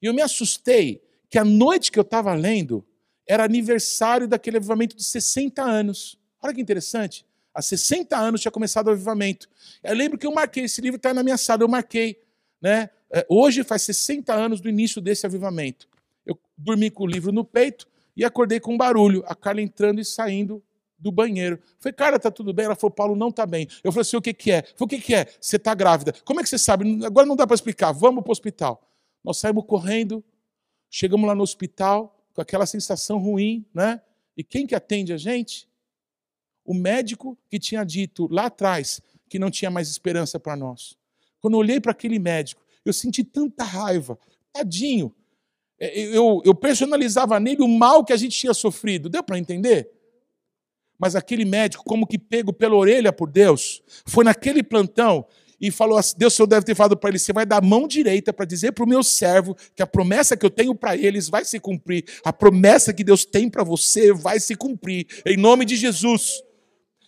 [0.00, 2.84] E eu me assustei que a noite que eu estava lendo
[3.28, 6.18] era aniversário daquele avivamento de 60 anos.
[6.42, 7.26] Olha que interessante.
[7.56, 9.48] Há 60 anos tinha começado o avivamento.
[9.82, 12.22] Eu lembro que eu marquei, esse livro está na minha sala, eu marquei.
[12.60, 12.90] Né?
[13.10, 15.88] É, hoje faz 60 anos do início desse avivamento.
[16.26, 20.02] Eu dormi com o livro no peito e acordei com um barulho, a Carla entrando
[20.02, 20.62] e saindo
[20.98, 21.56] do banheiro.
[21.56, 22.66] Eu falei, cara, tá tudo bem?
[22.66, 23.66] Ela falou, Paulo, não tá bem.
[23.82, 24.60] Eu falei assim, o que que é?
[24.60, 25.26] Falei, o que que é?
[25.40, 26.12] Você tá grávida.
[26.26, 27.06] Como é que você sabe?
[27.06, 27.90] Agora não dá para explicar.
[27.92, 28.86] Vamos para o hospital.
[29.24, 30.22] Nós saímos correndo,
[30.90, 34.02] chegamos lá no hospital com aquela sensação ruim, né?
[34.36, 35.66] E quem que atende a gente?
[36.66, 40.96] O médico que tinha dito lá atrás que não tinha mais esperança para nós.
[41.40, 44.18] Quando eu olhei para aquele médico, eu senti tanta raiva.
[44.52, 45.14] Tadinho.
[45.78, 49.08] É, eu, eu personalizava nele o mal que a gente tinha sofrido.
[49.08, 49.90] Deu para entender?
[50.98, 55.26] Mas aquele médico, como que pego pela orelha por Deus, foi naquele plantão
[55.60, 57.86] e falou assim: Deus Senhor deve ter falado para ele: você vai dar a mão
[57.86, 61.28] direita para dizer para o meu servo que a promessa que eu tenho para eles
[61.28, 62.04] vai se cumprir.
[62.24, 66.42] A promessa que Deus tem para você vai se cumprir, em nome de Jesus.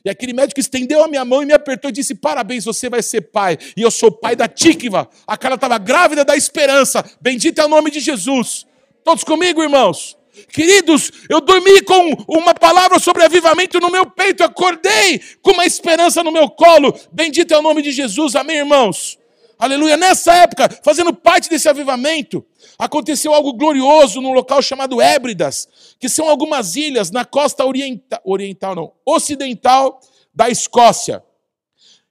[0.08, 3.02] E aquele médico estendeu a minha mão e me apertou e disse: Parabéns, você vai
[3.02, 3.58] ser pai.
[3.76, 5.06] E eu sou pai da Tikva.
[5.26, 7.04] A cara estava grávida da esperança.
[7.20, 8.64] Bendito é o nome de Jesus.
[9.04, 10.16] Todos comigo, irmãos?
[10.50, 16.24] Queridos, eu dormi com uma palavra sobre avivamento no meu peito, acordei com uma esperança
[16.24, 16.98] no meu colo.
[17.12, 19.17] Bendito é o nome de Jesus, amém, irmãos?
[19.58, 19.96] Aleluia.
[19.96, 22.46] Nessa época, fazendo parte desse avivamento,
[22.78, 28.92] aconteceu algo glorioso num local chamado Hébridas, que são algumas ilhas na costa oriental, não,
[29.04, 30.00] ocidental
[30.32, 31.24] da Escócia.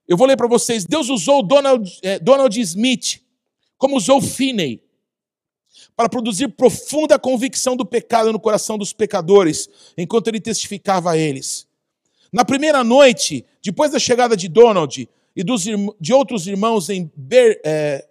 [0.06, 0.84] Eu vou ler para vocês.
[0.84, 3.22] Deus usou Donald, eh, Donald Smith,
[3.78, 4.84] como usou Finney,
[5.96, 11.66] para produzir profunda convicção do pecado no coração dos pecadores, enquanto ele testificava a eles.
[12.32, 15.66] Na primeira noite, depois da chegada de Donald, e dos,
[16.02, 18.08] de outros irmãos em Ber, é,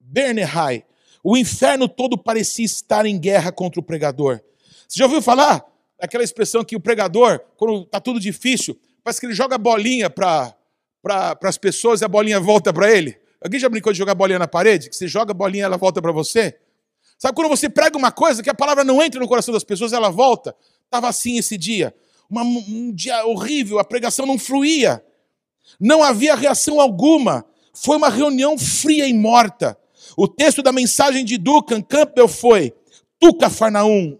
[0.00, 0.82] Bernehai,
[1.22, 4.40] o inferno todo parecia estar em guerra contra o pregador.
[4.88, 5.62] Você já ouviu falar
[6.00, 10.56] aquela expressão que o pregador, quando está tudo difícil, parece que ele joga bolinha para
[11.02, 13.18] pra, as pessoas e a bolinha volta para ele?
[13.44, 14.88] Alguém já brincou de jogar bolinha na parede?
[14.88, 16.58] Que você joga a bolinha e ela volta para você?
[17.18, 19.92] Sabe quando você prega uma coisa que a palavra não entra no coração das pessoas,
[19.92, 20.56] ela volta?
[20.86, 21.94] Estava assim esse dia.
[22.30, 25.04] Uma, um dia horrível, a pregação não fluía.
[25.80, 27.44] Não havia reação alguma.
[27.74, 29.78] Foi uma reunião fria e morta.
[30.16, 32.74] O texto da mensagem de Duncan Campbell foi:
[33.18, 34.18] Tu, Cafarnaum,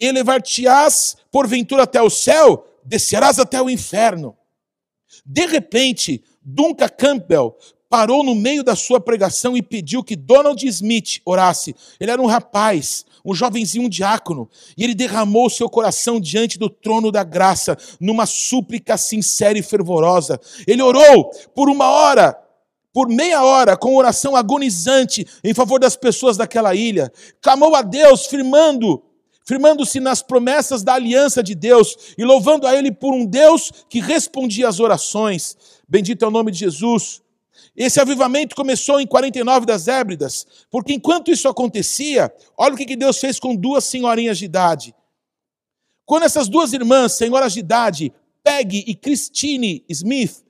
[0.00, 4.36] elevar-te-ás porventura até o céu, descerás até o inferno.
[5.24, 7.56] De repente, Duncan Campbell
[7.88, 11.74] parou no meio da sua pregação e pediu que Donald Smith orasse.
[12.00, 14.48] Ele era um rapaz, um jovenzinho um diácono,
[14.78, 20.40] e ele derramou seu coração diante do trono da graça, numa súplica sincera e fervorosa.
[20.66, 22.38] Ele orou por uma hora,
[22.92, 27.12] por meia hora, com oração agonizante em favor das pessoas daquela ilha.
[27.42, 29.02] Clamou a Deus, firmando
[29.48, 34.00] firmando-se nas promessas da aliança de Deus e louvando a Ele por um Deus que
[34.00, 35.56] respondia às orações.
[35.88, 37.22] Bendito é o nome de Jesus.
[37.76, 43.18] Esse avivamento começou em 49 das Hébridas, porque enquanto isso acontecia, olha o que Deus
[43.18, 44.94] fez com duas senhorinhas de idade.
[46.06, 48.12] Quando essas duas irmãs, senhoras de idade,
[48.42, 50.44] Peggy e Christine Smith,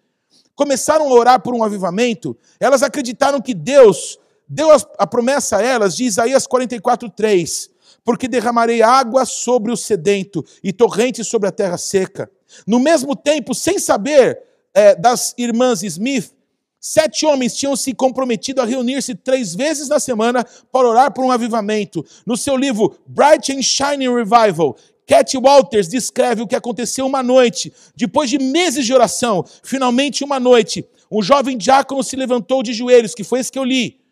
[0.54, 4.18] começaram a orar por um avivamento, elas acreditaram que Deus
[4.48, 4.68] deu
[4.98, 7.70] a promessa a elas de Isaías 44, 3,
[8.04, 12.30] porque derramarei água sobre o sedento e torrentes sobre a terra seca.
[12.66, 14.40] No mesmo tempo, sem saber
[14.72, 16.35] é, das irmãs Smith,
[16.80, 21.30] Sete homens tinham se comprometido a reunir-se três vezes na semana para orar por um
[21.30, 22.04] avivamento.
[22.24, 27.72] No seu livro Bright and Shining Revival, Cat Walters descreve o que aconteceu uma noite.
[27.96, 33.14] Depois de meses de oração, finalmente uma noite, um jovem diácono se levantou de joelhos,
[33.14, 34.05] que foi esse que eu li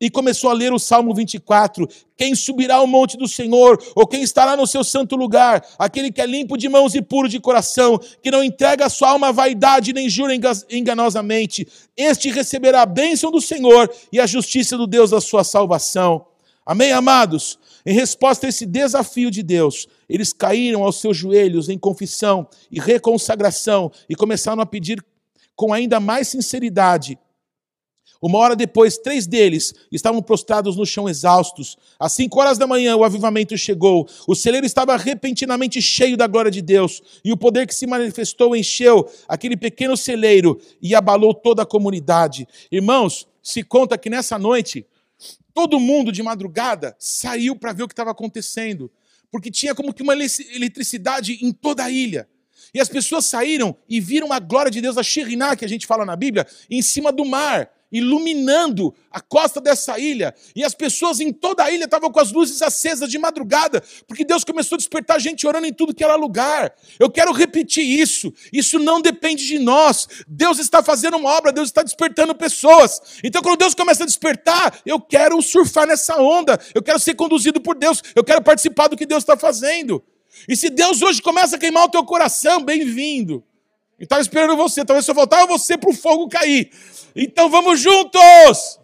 [0.00, 1.88] e começou a ler o Salmo 24.
[2.16, 5.64] Quem subirá ao monte do Senhor, ou quem estará no seu santo lugar?
[5.78, 9.10] Aquele que é limpo de mãos e puro de coração, que não entrega a sua
[9.10, 10.32] alma à vaidade nem jura
[10.70, 11.66] enganosamente.
[11.96, 16.26] Este receberá a bênção do Senhor e a justiça do Deus da sua salvação.
[16.64, 17.58] Amém, amados?
[17.84, 22.78] Em resposta a esse desafio de Deus, eles caíram aos seus joelhos em confissão e
[22.78, 25.02] reconsagração e começaram a pedir
[25.56, 27.18] com ainda mais sinceridade
[28.20, 31.76] uma hora depois, três deles estavam prostrados no chão exaustos.
[32.00, 34.08] Às cinco horas da manhã, o avivamento chegou.
[34.26, 37.00] O celeiro estava repentinamente cheio da glória de Deus.
[37.24, 42.48] E o poder que se manifestou encheu aquele pequeno celeiro e abalou toda a comunidade.
[42.72, 44.84] Irmãos, se conta que nessa noite,
[45.54, 48.90] todo mundo de madrugada saiu para ver o que estava acontecendo.
[49.30, 52.28] Porque tinha como que uma eletricidade em toda a ilha.
[52.74, 55.86] E as pessoas saíram e viram a glória de Deus, a Shiriná, que a gente
[55.86, 60.34] fala na Bíblia, em cima do mar iluminando a costa dessa ilha.
[60.54, 64.24] E as pessoas em toda a ilha estavam com as luzes acesas de madrugada, porque
[64.24, 66.72] Deus começou a despertar gente orando em tudo que era lugar.
[66.98, 68.32] Eu quero repetir isso.
[68.52, 70.06] Isso não depende de nós.
[70.26, 73.00] Deus está fazendo uma obra, Deus está despertando pessoas.
[73.24, 76.58] Então, quando Deus começa a despertar, eu quero surfar nessa onda.
[76.74, 78.02] Eu quero ser conduzido por Deus.
[78.14, 80.02] Eu quero participar do que Deus está fazendo.
[80.48, 83.42] E se Deus hoje começa a queimar o teu coração, bem-vindo.
[83.98, 84.84] E estava esperando você.
[84.84, 86.70] Talvez se eu voltar, você para o fogo cair.
[87.16, 88.78] Então vamos juntos!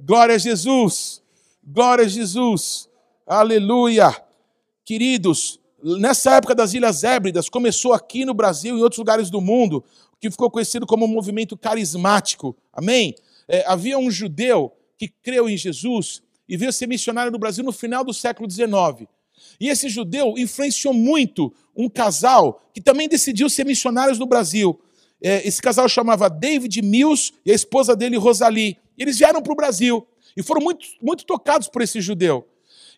[0.00, 1.22] Glória a Jesus!
[1.64, 2.88] Glória a Jesus!
[3.26, 4.14] Aleluia!
[4.84, 9.40] Queridos, nessa época das Ilhas Hébridas, começou aqui no Brasil e em outros lugares do
[9.40, 12.56] mundo, o que ficou conhecido como um movimento carismático.
[12.72, 13.16] Amém?
[13.48, 17.72] É, havia um judeu que creu em Jesus e veio ser missionário no Brasil no
[17.72, 19.08] final do século XIX.
[19.60, 24.80] E esse judeu influenciou muito um casal que também decidiu ser missionários no Brasil.
[25.22, 28.76] É, esse casal chamava David Mills e a esposa dele, Rosalie.
[28.98, 30.06] Eles vieram para o Brasil
[30.36, 32.46] e foram muito, muito tocados por esse judeu.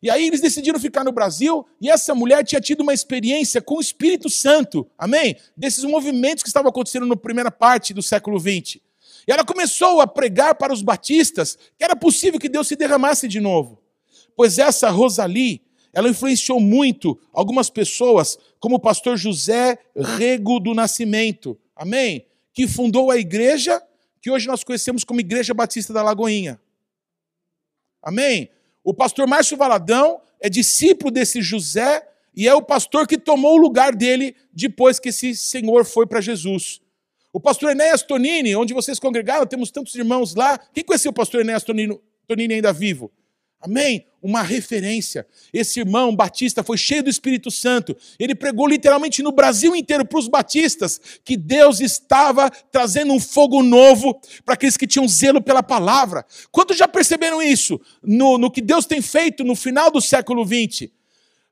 [0.03, 3.77] E aí eles decidiram ficar no Brasil e essa mulher tinha tido uma experiência com
[3.77, 5.37] o Espírito Santo, amém?
[5.57, 8.81] Desses movimentos que estavam acontecendo na primeira parte do século XX.
[9.27, 13.27] E ela começou a pregar para os batistas que era possível que Deus se derramasse
[13.27, 13.83] de novo.
[14.37, 15.61] Pois essa Rosalie,
[15.93, 22.27] ela influenciou muito algumas pessoas, como o pastor José Rego do Nascimento, amém?
[22.53, 23.83] Que fundou a igreja
[24.21, 26.61] que hoje nós conhecemos como Igreja Batista da Lagoinha.
[28.03, 28.51] Amém?
[28.83, 33.61] O pastor Márcio Valadão é discípulo desse José e é o pastor que tomou o
[33.61, 36.81] lugar dele depois que esse senhor foi para Jesus.
[37.33, 40.59] O pastor Enéas Tonini, onde vocês congregaram, temos tantos irmãos lá.
[40.73, 43.11] Quem conheceu o pastor Enéas Tonini, Tonini ainda vivo?
[43.61, 44.07] Amém?
[44.23, 45.27] Uma referência.
[45.53, 47.97] Esse irmão batista foi cheio do Espírito Santo.
[48.19, 53.63] Ele pregou literalmente no Brasil inteiro para os batistas que Deus estava trazendo um fogo
[53.63, 56.25] novo para aqueles que tinham zelo pela palavra.
[56.53, 60.91] Quantos já perceberam isso no, no que Deus tem feito no final do século XX?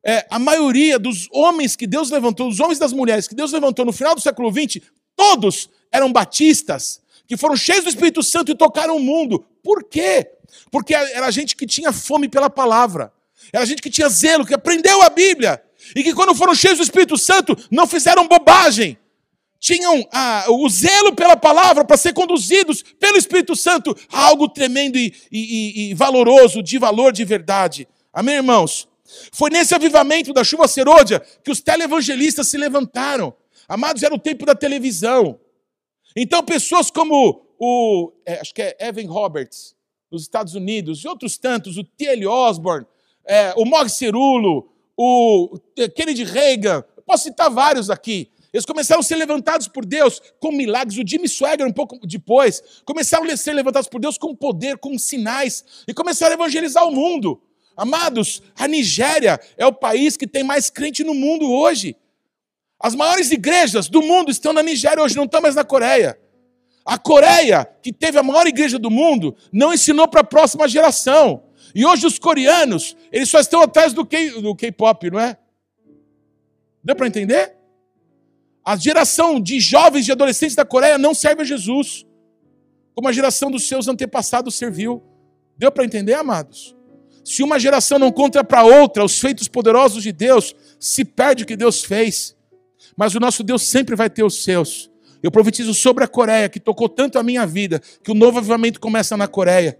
[0.05, 3.51] É, a maioria dos homens que Deus levantou, os homens e das mulheres que Deus
[3.51, 4.81] levantou no final do século XX,
[5.16, 9.45] todos eram batistas, que foram cheios do Espírito Santo e tocaram o mundo.
[9.65, 10.36] Por quê?
[10.70, 13.12] Porque era gente que tinha fome pela palavra.
[13.52, 15.62] Era gente que tinha zelo, que aprendeu a Bíblia.
[15.94, 18.98] E que quando foram cheios do Espírito Santo, não fizeram bobagem.
[19.59, 24.97] Tinham ah, o zelo pela palavra para ser conduzidos pelo Espírito Santo a algo tremendo
[24.98, 27.89] e, e, e valoroso, de valor de verdade.
[28.12, 28.89] Amém, irmãos?
[29.32, 33.35] Foi nesse avivamento da chuva serôdia que os televangelistas se levantaram.
[33.68, 35.39] Amados, era o tempo da televisão.
[36.14, 39.76] Então, pessoas como o, é, acho que é Evan Roberts,
[40.11, 42.27] nos Estados Unidos, e outros tantos, o T.L.
[42.27, 42.87] Osborne,
[43.27, 45.59] é, o Mog Cerulo, o
[45.95, 48.31] Kennedy Reagan, posso citar vários aqui.
[48.53, 50.97] Eles começaram a ser levantados por Deus com milagres.
[50.97, 54.99] O Jimmy Swagger, um pouco depois, começaram a ser levantados por Deus com poder, com
[54.99, 57.43] sinais, e começaram a evangelizar o mundo.
[57.77, 61.95] Amados, a Nigéria é o país que tem mais crente no mundo hoje.
[62.81, 66.19] As maiores igrejas do mundo estão na Nigéria hoje, não estão mais na Coreia.
[66.87, 71.43] A Coreia, que teve a maior igreja do mundo, não ensinou para a próxima geração.
[71.75, 75.37] E hoje os coreanos, eles só estão atrás do K-pop, não é?
[76.85, 77.57] Deu para entender?
[78.65, 82.07] A geração de jovens e adolescentes da Coreia não serve a Jesus,
[82.95, 85.03] como a geração dos seus antepassados serviu.
[85.59, 86.77] Deu para entender, amados?
[87.25, 91.47] Se uma geração não conta para outra os feitos poderosos de Deus, se perde o
[91.47, 92.37] que Deus fez.
[92.97, 94.89] Mas o nosso Deus sempre vai ter os seus.
[95.23, 98.81] Eu profetizo sobre a Coreia, que tocou tanto a minha vida, que o novo avivamento
[98.81, 99.79] começa na Coreia.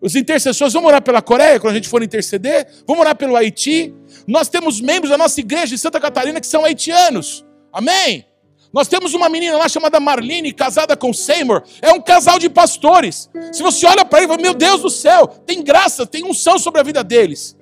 [0.00, 2.66] Os intercessores, vamos orar pela Coreia quando a gente for interceder?
[2.86, 3.94] Vamos orar pelo Haiti?
[4.26, 7.44] Nós temos membros da nossa igreja de Santa Catarina que são haitianos.
[7.72, 8.26] Amém?
[8.72, 11.62] Nós temos uma menina lá chamada Marlene, casada com Seymour.
[11.80, 13.30] É um casal de pastores.
[13.52, 16.82] Se você olha para ele, meu Deus do céu, tem graça, tem unção sobre a
[16.82, 17.56] vida deles.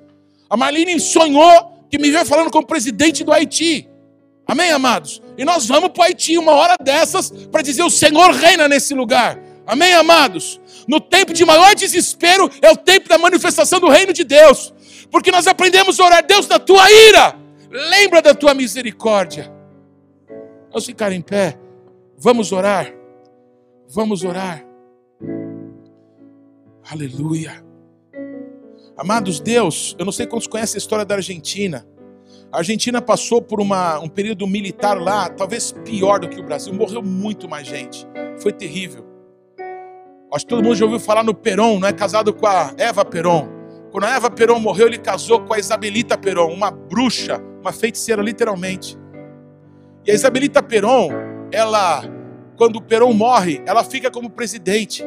[0.51, 3.89] A Marlene sonhou que me veio falando como presidente do Haiti.
[4.47, 5.23] Amém, amados?
[5.39, 8.95] E nós vamos para o Haiti uma hora dessas para dizer: o Senhor reina nesse
[8.95, 9.39] lugar.
[9.67, 10.61] Amém, amados?
[10.87, 14.73] No tempo de maior desespero é o tempo da manifestação do reino de Deus.
[15.11, 17.39] Porque nós aprendemos a orar, Deus, da tua ira,
[17.71, 19.51] lembra da tua misericórdia.
[20.69, 21.59] Vamos ficar em pé,
[22.19, 22.93] vamos orar,
[23.89, 24.65] vamos orar.
[26.91, 27.65] Aleluia.
[28.97, 31.87] Amados, Deus, eu não sei quantos conhecem a história da Argentina.
[32.53, 36.73] A Argentina passou por uma, um período militar lá, talvez pior do que o Brasil.
[36.73, 38.07] Morreu muito mais gente.
[38.39, 39.05] Foi terrível.
[40.33, 43.05] Acho que todo mundo já ouviu falar no Perón, não é casado com a Eva
[43.05, 43.49] Perón.
[43.93, 48.21] Quando a Eva Perón morreu, ele casou com a Isabelita Perón, uma bruxa, uma feiticeira,
[48.21, 48.99] literalmente.
[50.05, 51.11] E a Isabelita Perón,
[51.53, 52.03] ela,
[52.57, 55.05] quando o Perón morre, ela fica como presidente.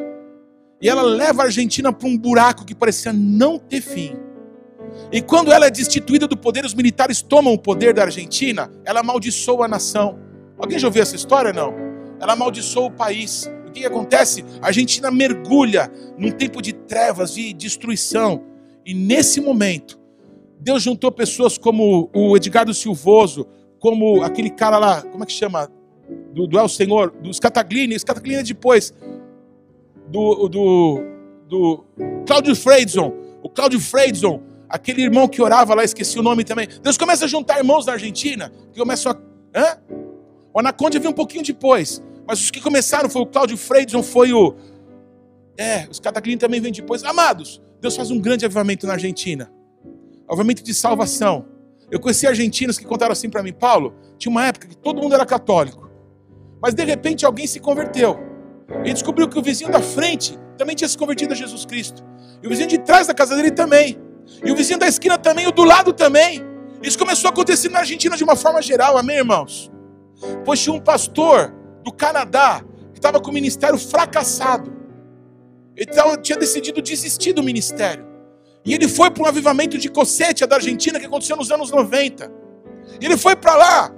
[0.80, 4.16] E ela leva a Argentina para um buraco que parecia não ter fim.
[5.10, 9.00] E quando ela é destituída do poder, os militares tomam o poder da Argentina, ela
[9.00, 10.18] amaldiçoa a nação.
[10.58, 11.52] Alguém já ouviu essa história?
[11.52, 11.72] Não.
[12.20, 13.50] Ela amaldiçoa o país.
[13.66, 14.44] O que acontece?
[14.60, 18.44] A Argentina mergulha num tempo de trevas, de destruição.
[18.84, 19.98] E nesse momento,
[20.60, 23.46] Deus juntou pessoas como o Edgardo Silvoso,
[23.78, 25.70] como aquele cara lá, como é que chama?
[26.32, 28.94] Do, do El Senhor, dos Cataglini, os Cataglini depois,
[30.08, 31.02] do, do,
[31.46, 31.84] do
[32.26, 33.12] Cláudio Freidson,
[33.42, 36.68] o Cláudio Freidson, aquele irmão que orava lá, esqueci o nome também.
[36.82, 39.58] Deus começa a juntar irmãos na Argentina, que começam a.
[39.58, 39.78] Hã?
[40.52, 42.02] O Anaconda veio um pouquinho depois.
[42.26, 44.54] Mas os que começaram foi o Cláudio Freidson, foi o.
[45.56, 47.02] É, os Cataclínicos também vêm depois.
[47.02, 49.50] Amados, Deus faz um grande avivamento na Argentina.
[50.28, 51.46] Avivamento de salvação.
[51.90, 55.14] Eu conheci argentinos que contaram assim para mim, Paulo, tinha uma época que todo mundo
[55.14, 55.88] era católico.
[56.60, 58.18] Mas de repente alguém se converteu.
[58.84, 62.04] E descobriu que o vizinho da frente também tinha se convertido a Jesus Cristo.
[62.42, 63.98] E o vizinho de trás da casa dele também.
[64.44, 66.44] E o vizinho da esquina também, o do lado também.
[66.82, 69.70] Isso começou a acontecer na Argentina de uma forma geral, amém, irmãos?
[70.44, 71.52] Pois tinha um pastor
[71.82, 74.72] do Canadá que estava com o ministério fracassado.
[75.76, 75.90] Ele
[76.22, 78.06] tinha decidido desistir do ministério.
[78.64, 82.30] E ele foi para um avivamento de Cossetia da Argentina que aconteceu nos anos 90.
[83.00, 83.92] E ele foi para lá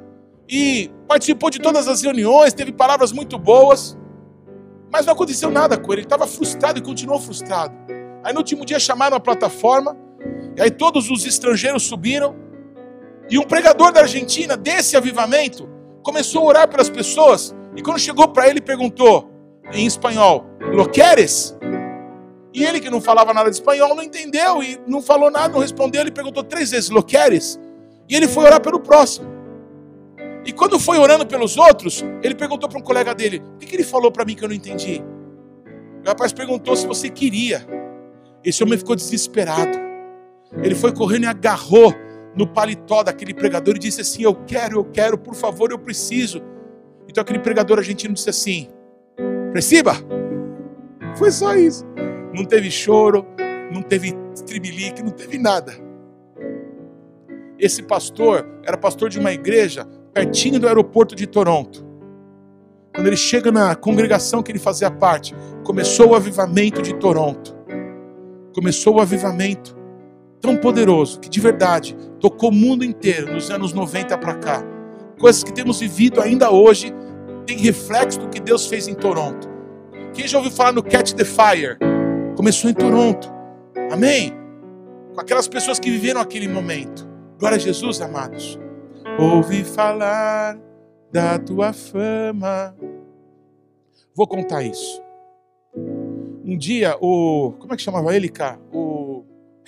[0.49, 3.97] e participou de todas as reuniões, teve palavras muito boas.
[4.93, 7.75] Mas não aconteceu nada com ele, ele estava frustrado e continuou frustrado.
[8.23, 9.97] Aí no último dia chamaram a plataforma,
[10.61, 12.37] e aí todos os estrangeiros subiram,
[13.31, 15.67] e um pregador da Argentina, desse avivamento,
[16.03, 19.31] começou a orar pelas pessoas, e quando chegou para ele, perguntou
[19.73, 21.57] em espanhol: Lo queres?
[22.53, 25.61] E ele, que não falava nada de espanhol, não entendeu e não falou nada, não
[25.61, 26.03] respondeu.
[26.03, 27.59] Ele perguntou três vezes: Lo queres?
[28.07, 29.31] E ele foi orar pelo próximo.
[30.45, 33.77] E quando foi orando pelos outros, ele perguntou para um colega dele: O que, que
[33.77, 35.03] ele falou para mim que eu não entendi?
[36.05, 37.67] O rapaz perguntou se você queria.
[38.45, 39.90] Esse homem ficou desesperado.
[40.63, 41.95] Ele foi correndo e agarrou
[42.35, 46.43] no paletó daquele pregador e disse assim: Eu quero, eu quero, por favor, eu preciso.
[47.09, 48.69] Então aquele pregador argentino disse assim:
[49.53, 49.95] Preciba?
[51.17, 51.85] Foi só isso.
[52.35, 53.27] Não teve choro,
[53.73, 54.15] não teve
[54.47, 55.73] tribilique, não teve nada.
[57.59, 61.87] Esse pastor era pastor de uma igreja pertinho do aeroporto de Toronto.
[62.95, 67.55] Quando ele chega na congregação que ele fazia parte, começou o avivamento de Toronto.
[68.55, 69.77] Começou o avivamento
[70.41, 74.65] tão poderoso que de verdade tocou o mundo inteiro nos anos 90 para cá.
[75.19, 76.93] Coisas que temos vivido ainda hoje
[77.47, 79.49] tem reflexo do que Deus fez em Toronto.
[80.15, 81.79] Quem já ouviu falar no Catch the Fire?
[82.37, 83.31] Começou em Toronto.
[83.91, 84.33] Amém?
[85.15, 87.09] Com aquelas pessoas que viveram aquele momento.
[87.39, 88.59] Glória a Jesus, amados.
[89.19, 90.59] Ouvi falar
[91.13, 92.75] da tua fama.
[94.15, 95.03] Vou contar isso.
[96.45, 97.53] Um dia, o.
[97.59, 98.59] Como é que chamava ele, cara?
[98.73, 99.00] O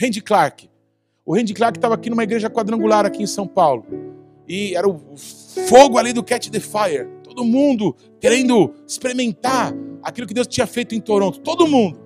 [0.03, 0.69] Randy Clark.
[1.25, 3.87] O Randy Clark estava aqui numa igreja quadrangular aqui em São Paulo.
[4.49, 5.01] E era o
[5.69, 7.09] fogo ali do Catch the Fire.
[7.23, 9.73] Todo mundo querendo experimentar
[10.03, 11.39] aquilo que Deus tinha feito em Toronto.
[11.39, 12.01] Todo mundo.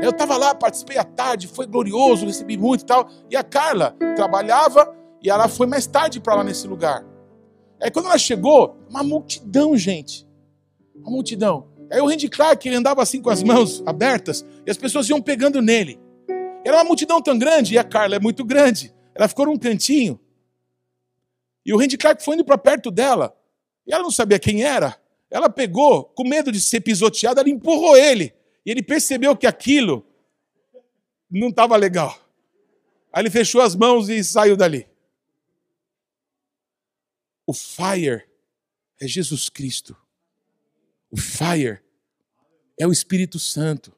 [0.00, 3.08] Eu estava lá, participei à tarde, foi glorioso, recebi muito e tal.
[3.28, 7.04] E a Carla trabalhava e ela foi mais tarde para lá nesse lugar.
[7.82, 10.28] Aí quando ela chegou, uma multidão, gente.
[10.94, 11.66] Uma multidão.
[11.90, 15.20] Aí o Randy Clark, ele andava assim com as mãos abertas e as pessoas iam
[15.20, 15.98] pegando nele.
[16.64, 18.94] Era uma multidão tão grande e a Carla é muito grande.
[19.14, 20.20] Ela ficou num cantinho.
[21.64, 23.36] E o Randy Clark foi indo para perto dela.
[23.86, 25.00] E ela não sabia quem era.
[25.30, 28.34] ela pegou, com medo de ser pisoteada, ela empurrou ele.
[28.64, 30.04] E ele percebeu que aquilo
[31.30, 32.18] não estava legal.
[33.12, 34.88] Aí ele fechou as mãos e saiu dali.
[37.46, 38.24] O fire
[39.00, 39.96] é Jesus Cristo.
[41.10, 41.80] O fire
[42.78, 43.92] é o Espírito Santo.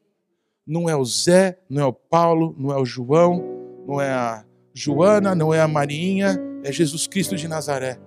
[0.65, 3.43] Não é o Zé, não é o Paulo, não é o João,
[3.85, 7.99] não é a Joana, não é a Marinha, é Jesus Cristo de Nazaré.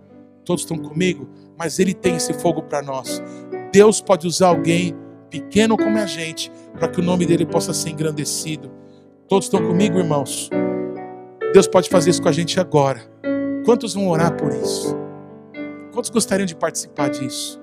[0.43, 1.29] Todos estão comigo,
[1.59, 3.23] mas Ele tem esse fogo para nós.
[3.71, 4.97] Deus pode usar alguém
[5.29, 8.73] pequeno como a gente, para que o nome dele possa ser engrandecido.
[9.29, 10.49] Todos estão comigo, irmãos?
[11.53, 13.03] Deus pode fazer isso com a gente agora.
[13.67, 14.97] Quantos vão orar por isso?
[15.93, 17.61] Quantos gostariam de participar disso?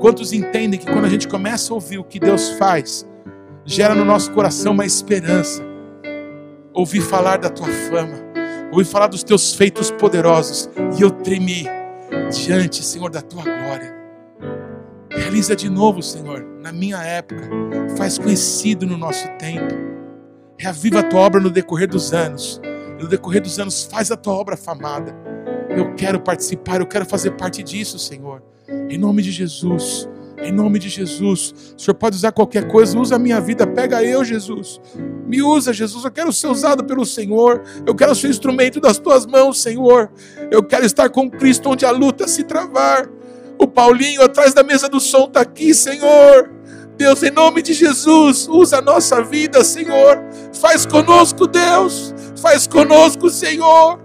[0.00, 3.04] Quantos entendem que quando a gente começa a ouvir o que Deus faz,
[3.64, 5.62] gera no nosso coração uma esperança?
[6.72, 8.16] Ouvir falar da tua fama,
[8.72, 10.68] ouvir falar dos teus feitos poderosos,
[10.98, 11.64] e eu tremi
[12.30, 13.94] diante, Senhor, da tua glória.
[15.10, 17.48] Realiza de novo, Senhor, na minha época,
[17.96, 19.74] faz conhecido no nosso tempo.
[20.58, 22.60] Reaviva a tua obra no decorrer dos anos.
[23.00, 25.14] No decorrer dos anos, faz a tua obra famada.
[25.68, 28.42] Eu quero participar, eu quero fazer parte disso, Senhor.
[28.88, 30.08] Em nome de Jesus.
[30.42, 31.74] Em nome de Jesus.
[31.76, 34.80] O Senhor pode usar qualquer coisa, usa a minha vida, pega eu, Jesus.
[35.26, 36.04] Me usa, Jesus.
[36.04, 37.62] Eu quero ser usado pelo Senhor.
[37.86, 40.10] Eu quero ser instrumento das tuas mãos, Senhor.
[40.50, 43.08] Eu quero estar com Cristo onde a luta se travar.
[43.58, 46.50] O Paulinho atrás da mesa do som está aqui, Senhor.
[46.96, 50.22] Deus, em nome de Jesus, usa a nossa vida, Senhor.
[50.52, 52.14] Faz conosco, Deus.
[52.40, 53.98] Faz conosco, Senhor.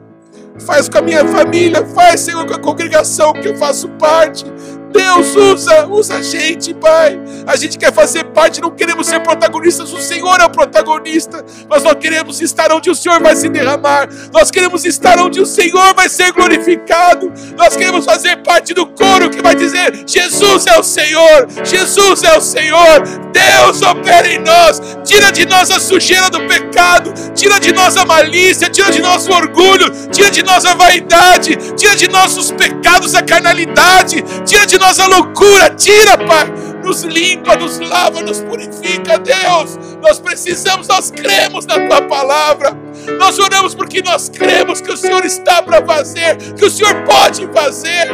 [0.65, 4.45] Faz com a minha família, faz, Senhor, com a congregação que eu faço parte.
[4.91, 7.19] Deus usa, usa a gente, Pai.
[7.45, 11.43] A gente quer fazer parte, não queremos ser protagonistas, o Senhor é o protagonista.
[11.69, 14.09] Mas nós queremos estar onde o Senhor vai se derramar.
[14.33, 17.31] Nós queremos estar onde o Senhor vai ser glorificado.
[17.57, 22.37] Nós queremos fazer parte do coro que vai dizer: Jesus é o Senhor, Jesus é
[22.37, 23.03] o Senhor.
[23.31, 24.81] Deus opera em nós.
[25.03, 29.27] Tira de nós a sujeira do pecado, tira de nós a malícia, tira de nós
[29.27, 34.65] o orgulho, tira de nós a vaidade, tira de nós os pecados, a carnalidade, tira
[34.65, 36.51] de nós a loucura, tira, Pai.
[36.83, 39.77] Nos limpa, nos lava, nos purifica, Deus.
[40.01, 42.75] Nós precisamos, nós cremos na Tua palavra.
[43.19, 47.47] Nós oramos porque nós cremos que o Senhor está para fazer, que o Senhor pode
[47.53, 48.07] fazer.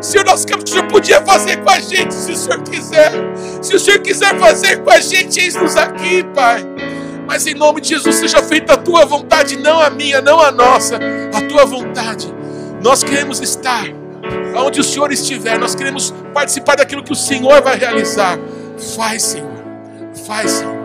[0.00, 3.12] Senhor, nós queremos que o Senhor podia fazer com a gente, se o Senhor quiser.
[3.62, 6.64] Se o Senhor quiser fazer com a gente, eis-nos aqui, Pai.
[7.26, 10.50] Mas em nome de Jesus, seja feita a tua vontade, não a minha, não a
[10.50, 10.98] nossa,
[11.32, 12.34] a tua vontade.
[12.82, 13.99] Nós queremos estar
[14.54, 18.38] Aonde o Senhor estiver, nós queremos participar daquilo que o Senhor vai realizar.
[18.96, 19.50] Faz, Senhor.
[20.26, 20.79] Faz, Senhor.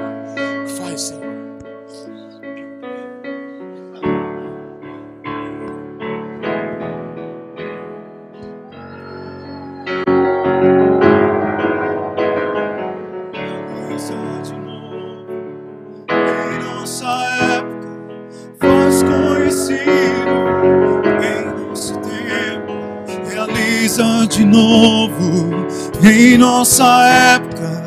[26.36, 26.86] Em nossa
[27.34, 27.82] época,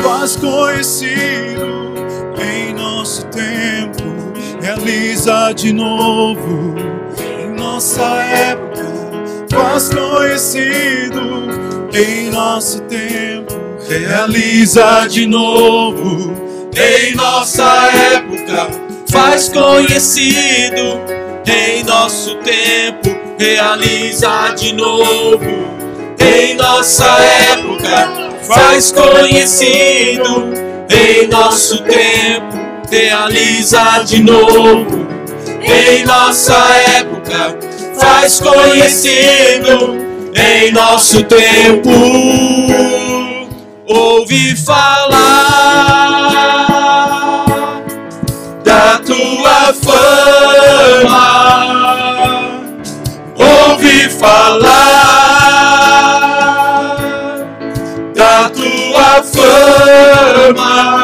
[0.00, 1.94] faz conhecido.
[2.40, 4.04] Em nosso tempo,
[4.62, 6.76] realiza de novo.
[7.18, 8.86] Em nossa época,
[9.50, 11.48] faz conhecido.
[11.92, 13.54] Em nosso tempo,
[13.88, 16.34] realiza de novo.
[16.76, 18.68] Em nossa época,
[19.10, 21.00] faz conhecido.
[21.44, 25.77] Em nosso tempo, realiza de novo
[26.20, 27.04] em nossa
[27.50, 28.08] época,
[28.42, 30.52] faz conhecido
[30.90, 32.56] em nosso tempo,
[32.90, 35.06] realiza de novo
[35.62, 36.56] em nossa
[36.98, 37.58] época,
[37.98, 39.96] faz conhecido
[40.34, 41.90] em nosso tempo.
[43.86, 45.08] Ouvi falar
[48.62, 51.18] da tua fama,
[53.36, 55.17] ouvi falar
[59.22, 60.98] fama.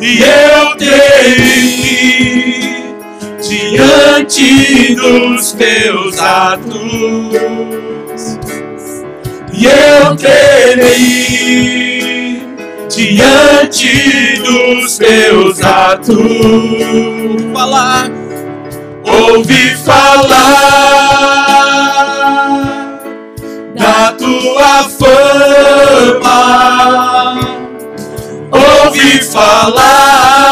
[0.00, 2.58] E eu terei
[3.40, 6.78] diante dos teus atos
[9.52, 11.18] e eu terei
[12.88, 16.16] diante dos teus atos
[17.52, 18.10] falar
[19.04, 20.68] ouvi falar
[23.78, 26.38] da tua fama.
[28.50, 30.48] Ouvi falar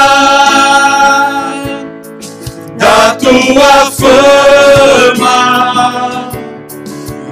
[2.79, 5.37] da tua fama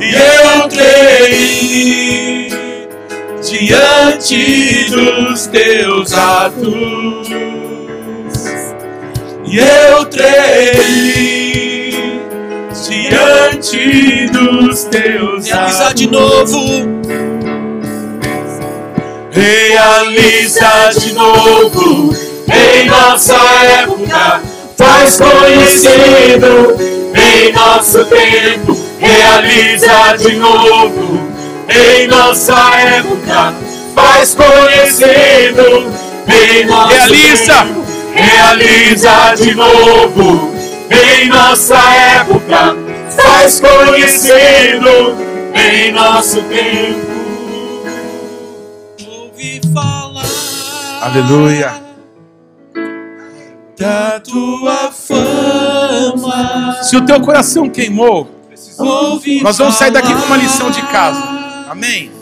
[0.01, 2.05] e eu creio
[3.43, 7.29] diante dos teus atos.
[9.47, 11.65] E eu tremi
[12.89, 15.45] diante dos teus
[15.95, 16.61] de novo.
[19.31, 22.15] Realiza de novo
[22.53, 23.37] em nossa
[23.81, 24.43] época.
[24.77, 26.77] Faz conhecido
[27.15, 28.79] em nosso tempo.
[29.01, 31.21] Realiza de novo
[31.69, 33.55] em nossa época.
[33.95, 35.91] Faz conhecido
[36.29, 37.55] em nosso Realiza.
[37.55, 37.85] tempo.
[38.15, 40.55] Realiza de novo
[40.91, 41.79] em nossa
[42.21, 42.84] época.
[43.35, 44.89] Faz conhecido
[45.55, 47.05] em nosso tempo.
[49.07, 50.25] Ouvi falar.
[51.03, 51.83] Aleluia.
[53.77, 56.79] da tua fama.
[56.85, 58.31] Se o teu coração queimou,
[58.79, 61.21] Ouvi nós vamos sair daqui com uma lição de casa.
[61.69, 62.13] Amém?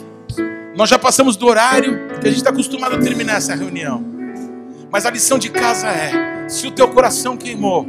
[0.75, 4.03] Nós já passamos do horário que a gente está acostumado a terminar essa reunião.
[4.91, 7.87] Mas a lição de casa é: se o teu coração queimou,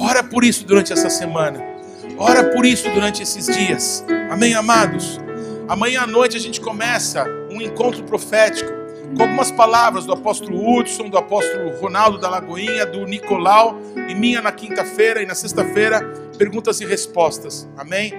[0.00, 1.75] ora por isso durante essa semana.
[2.18, 4.04] Ora por isso durante esses dias.
[4.30, 5.20] Amém, amados?
[5.68, 8.70] Amanhã à noite a gente começa um encontro profético
[9.14, 13.78] com algumas palavras do apóstolo Hudson, do apóstolo Ronaldo da Lagoinha, do Nicolau
[14.08, 16.00] e minha na quinta-feira e na sexta-feira,
[16.38, 17.68] perguntas e respostas.
[17.76, 18.14] Amém?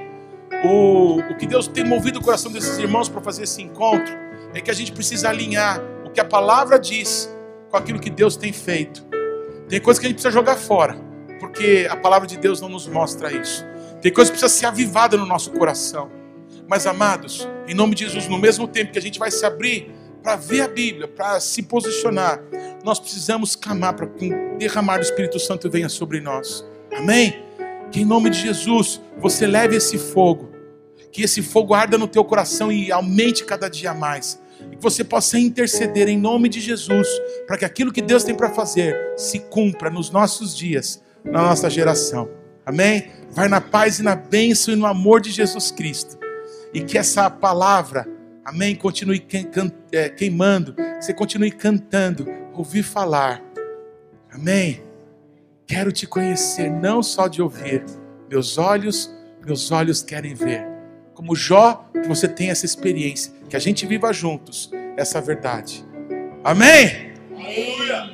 [0.64, 4.14] O, o que Deus tem movido o coração desses irmãos para fazer esse encontro
[4.54, 7.30] é que a gente precisa alinhar o que a palavra diz
[7.70, 9.06] com aquilo que Deus tem feito.
[9.68, 10.96] Tem coisa que a gente precisa jogar fora,
[11.40, 13.66] porque a palavra de Deus não nos mostra isso.
[14.02, 16.12] Tem coisa que precisa ser avivada no nosso coração.
[16.68, 19.92] Mas, amados, em nome de Jesus, no mesmo tempo que a gente vai se abrir
[20.22, 22.42] para ver a Bíblia, para se posicionar,
[22.84, 26.66] nós precisamos clamar para que um derramar do Espírito Santo venha sobre nós.
[26.94, 27.44] Amém?
[27.92, 30.52] Que em nome de Jesus você leve esse fogo,
[31.12, 34.40] que esse fogo arda no teu coração e aumente cada dia mais.
[34.72, 37.08] E que você possa interceder em nome de Jesus,
[37.48, 41.70] para que aquilo que Deus tem para fazer se cumpra nos nossos dias, na nossa
[41.70, 42.37] geração.
[42.68, 43.08] Amém?
[43.32, 46.18] Vai na paz e na bênção e no amor de Jesus Cristo.
[46.74, 48.06] E que essa palavra,
[48.44, 49.26] amém, continue
[49.94, 53.42] é, queimando, que você continue cantando, ouvir falar.
[54.30, 54.84] Amém?
[55.66, 57.86] Quero te conhecer, não só de ouvir.
[58.30, 59.10] Meus olhos,
[59.46, 60.68] meus olhos querem ver.
[61.14, 65.86] Como Jó, que você tenha essa experiência, que a gente viva juntos essa verdade.
[66.44, 67.07] Amém?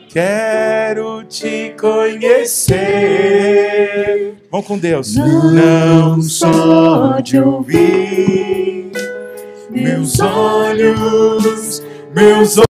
[0.10, 2.84] Quero te conhecer.
[4.52, 5.16] Vamos com Deus.
[5.16, 8.92] Não só de ouvir,
[9.70, 11.82] meus olhos,
[12.14, 12.58] meus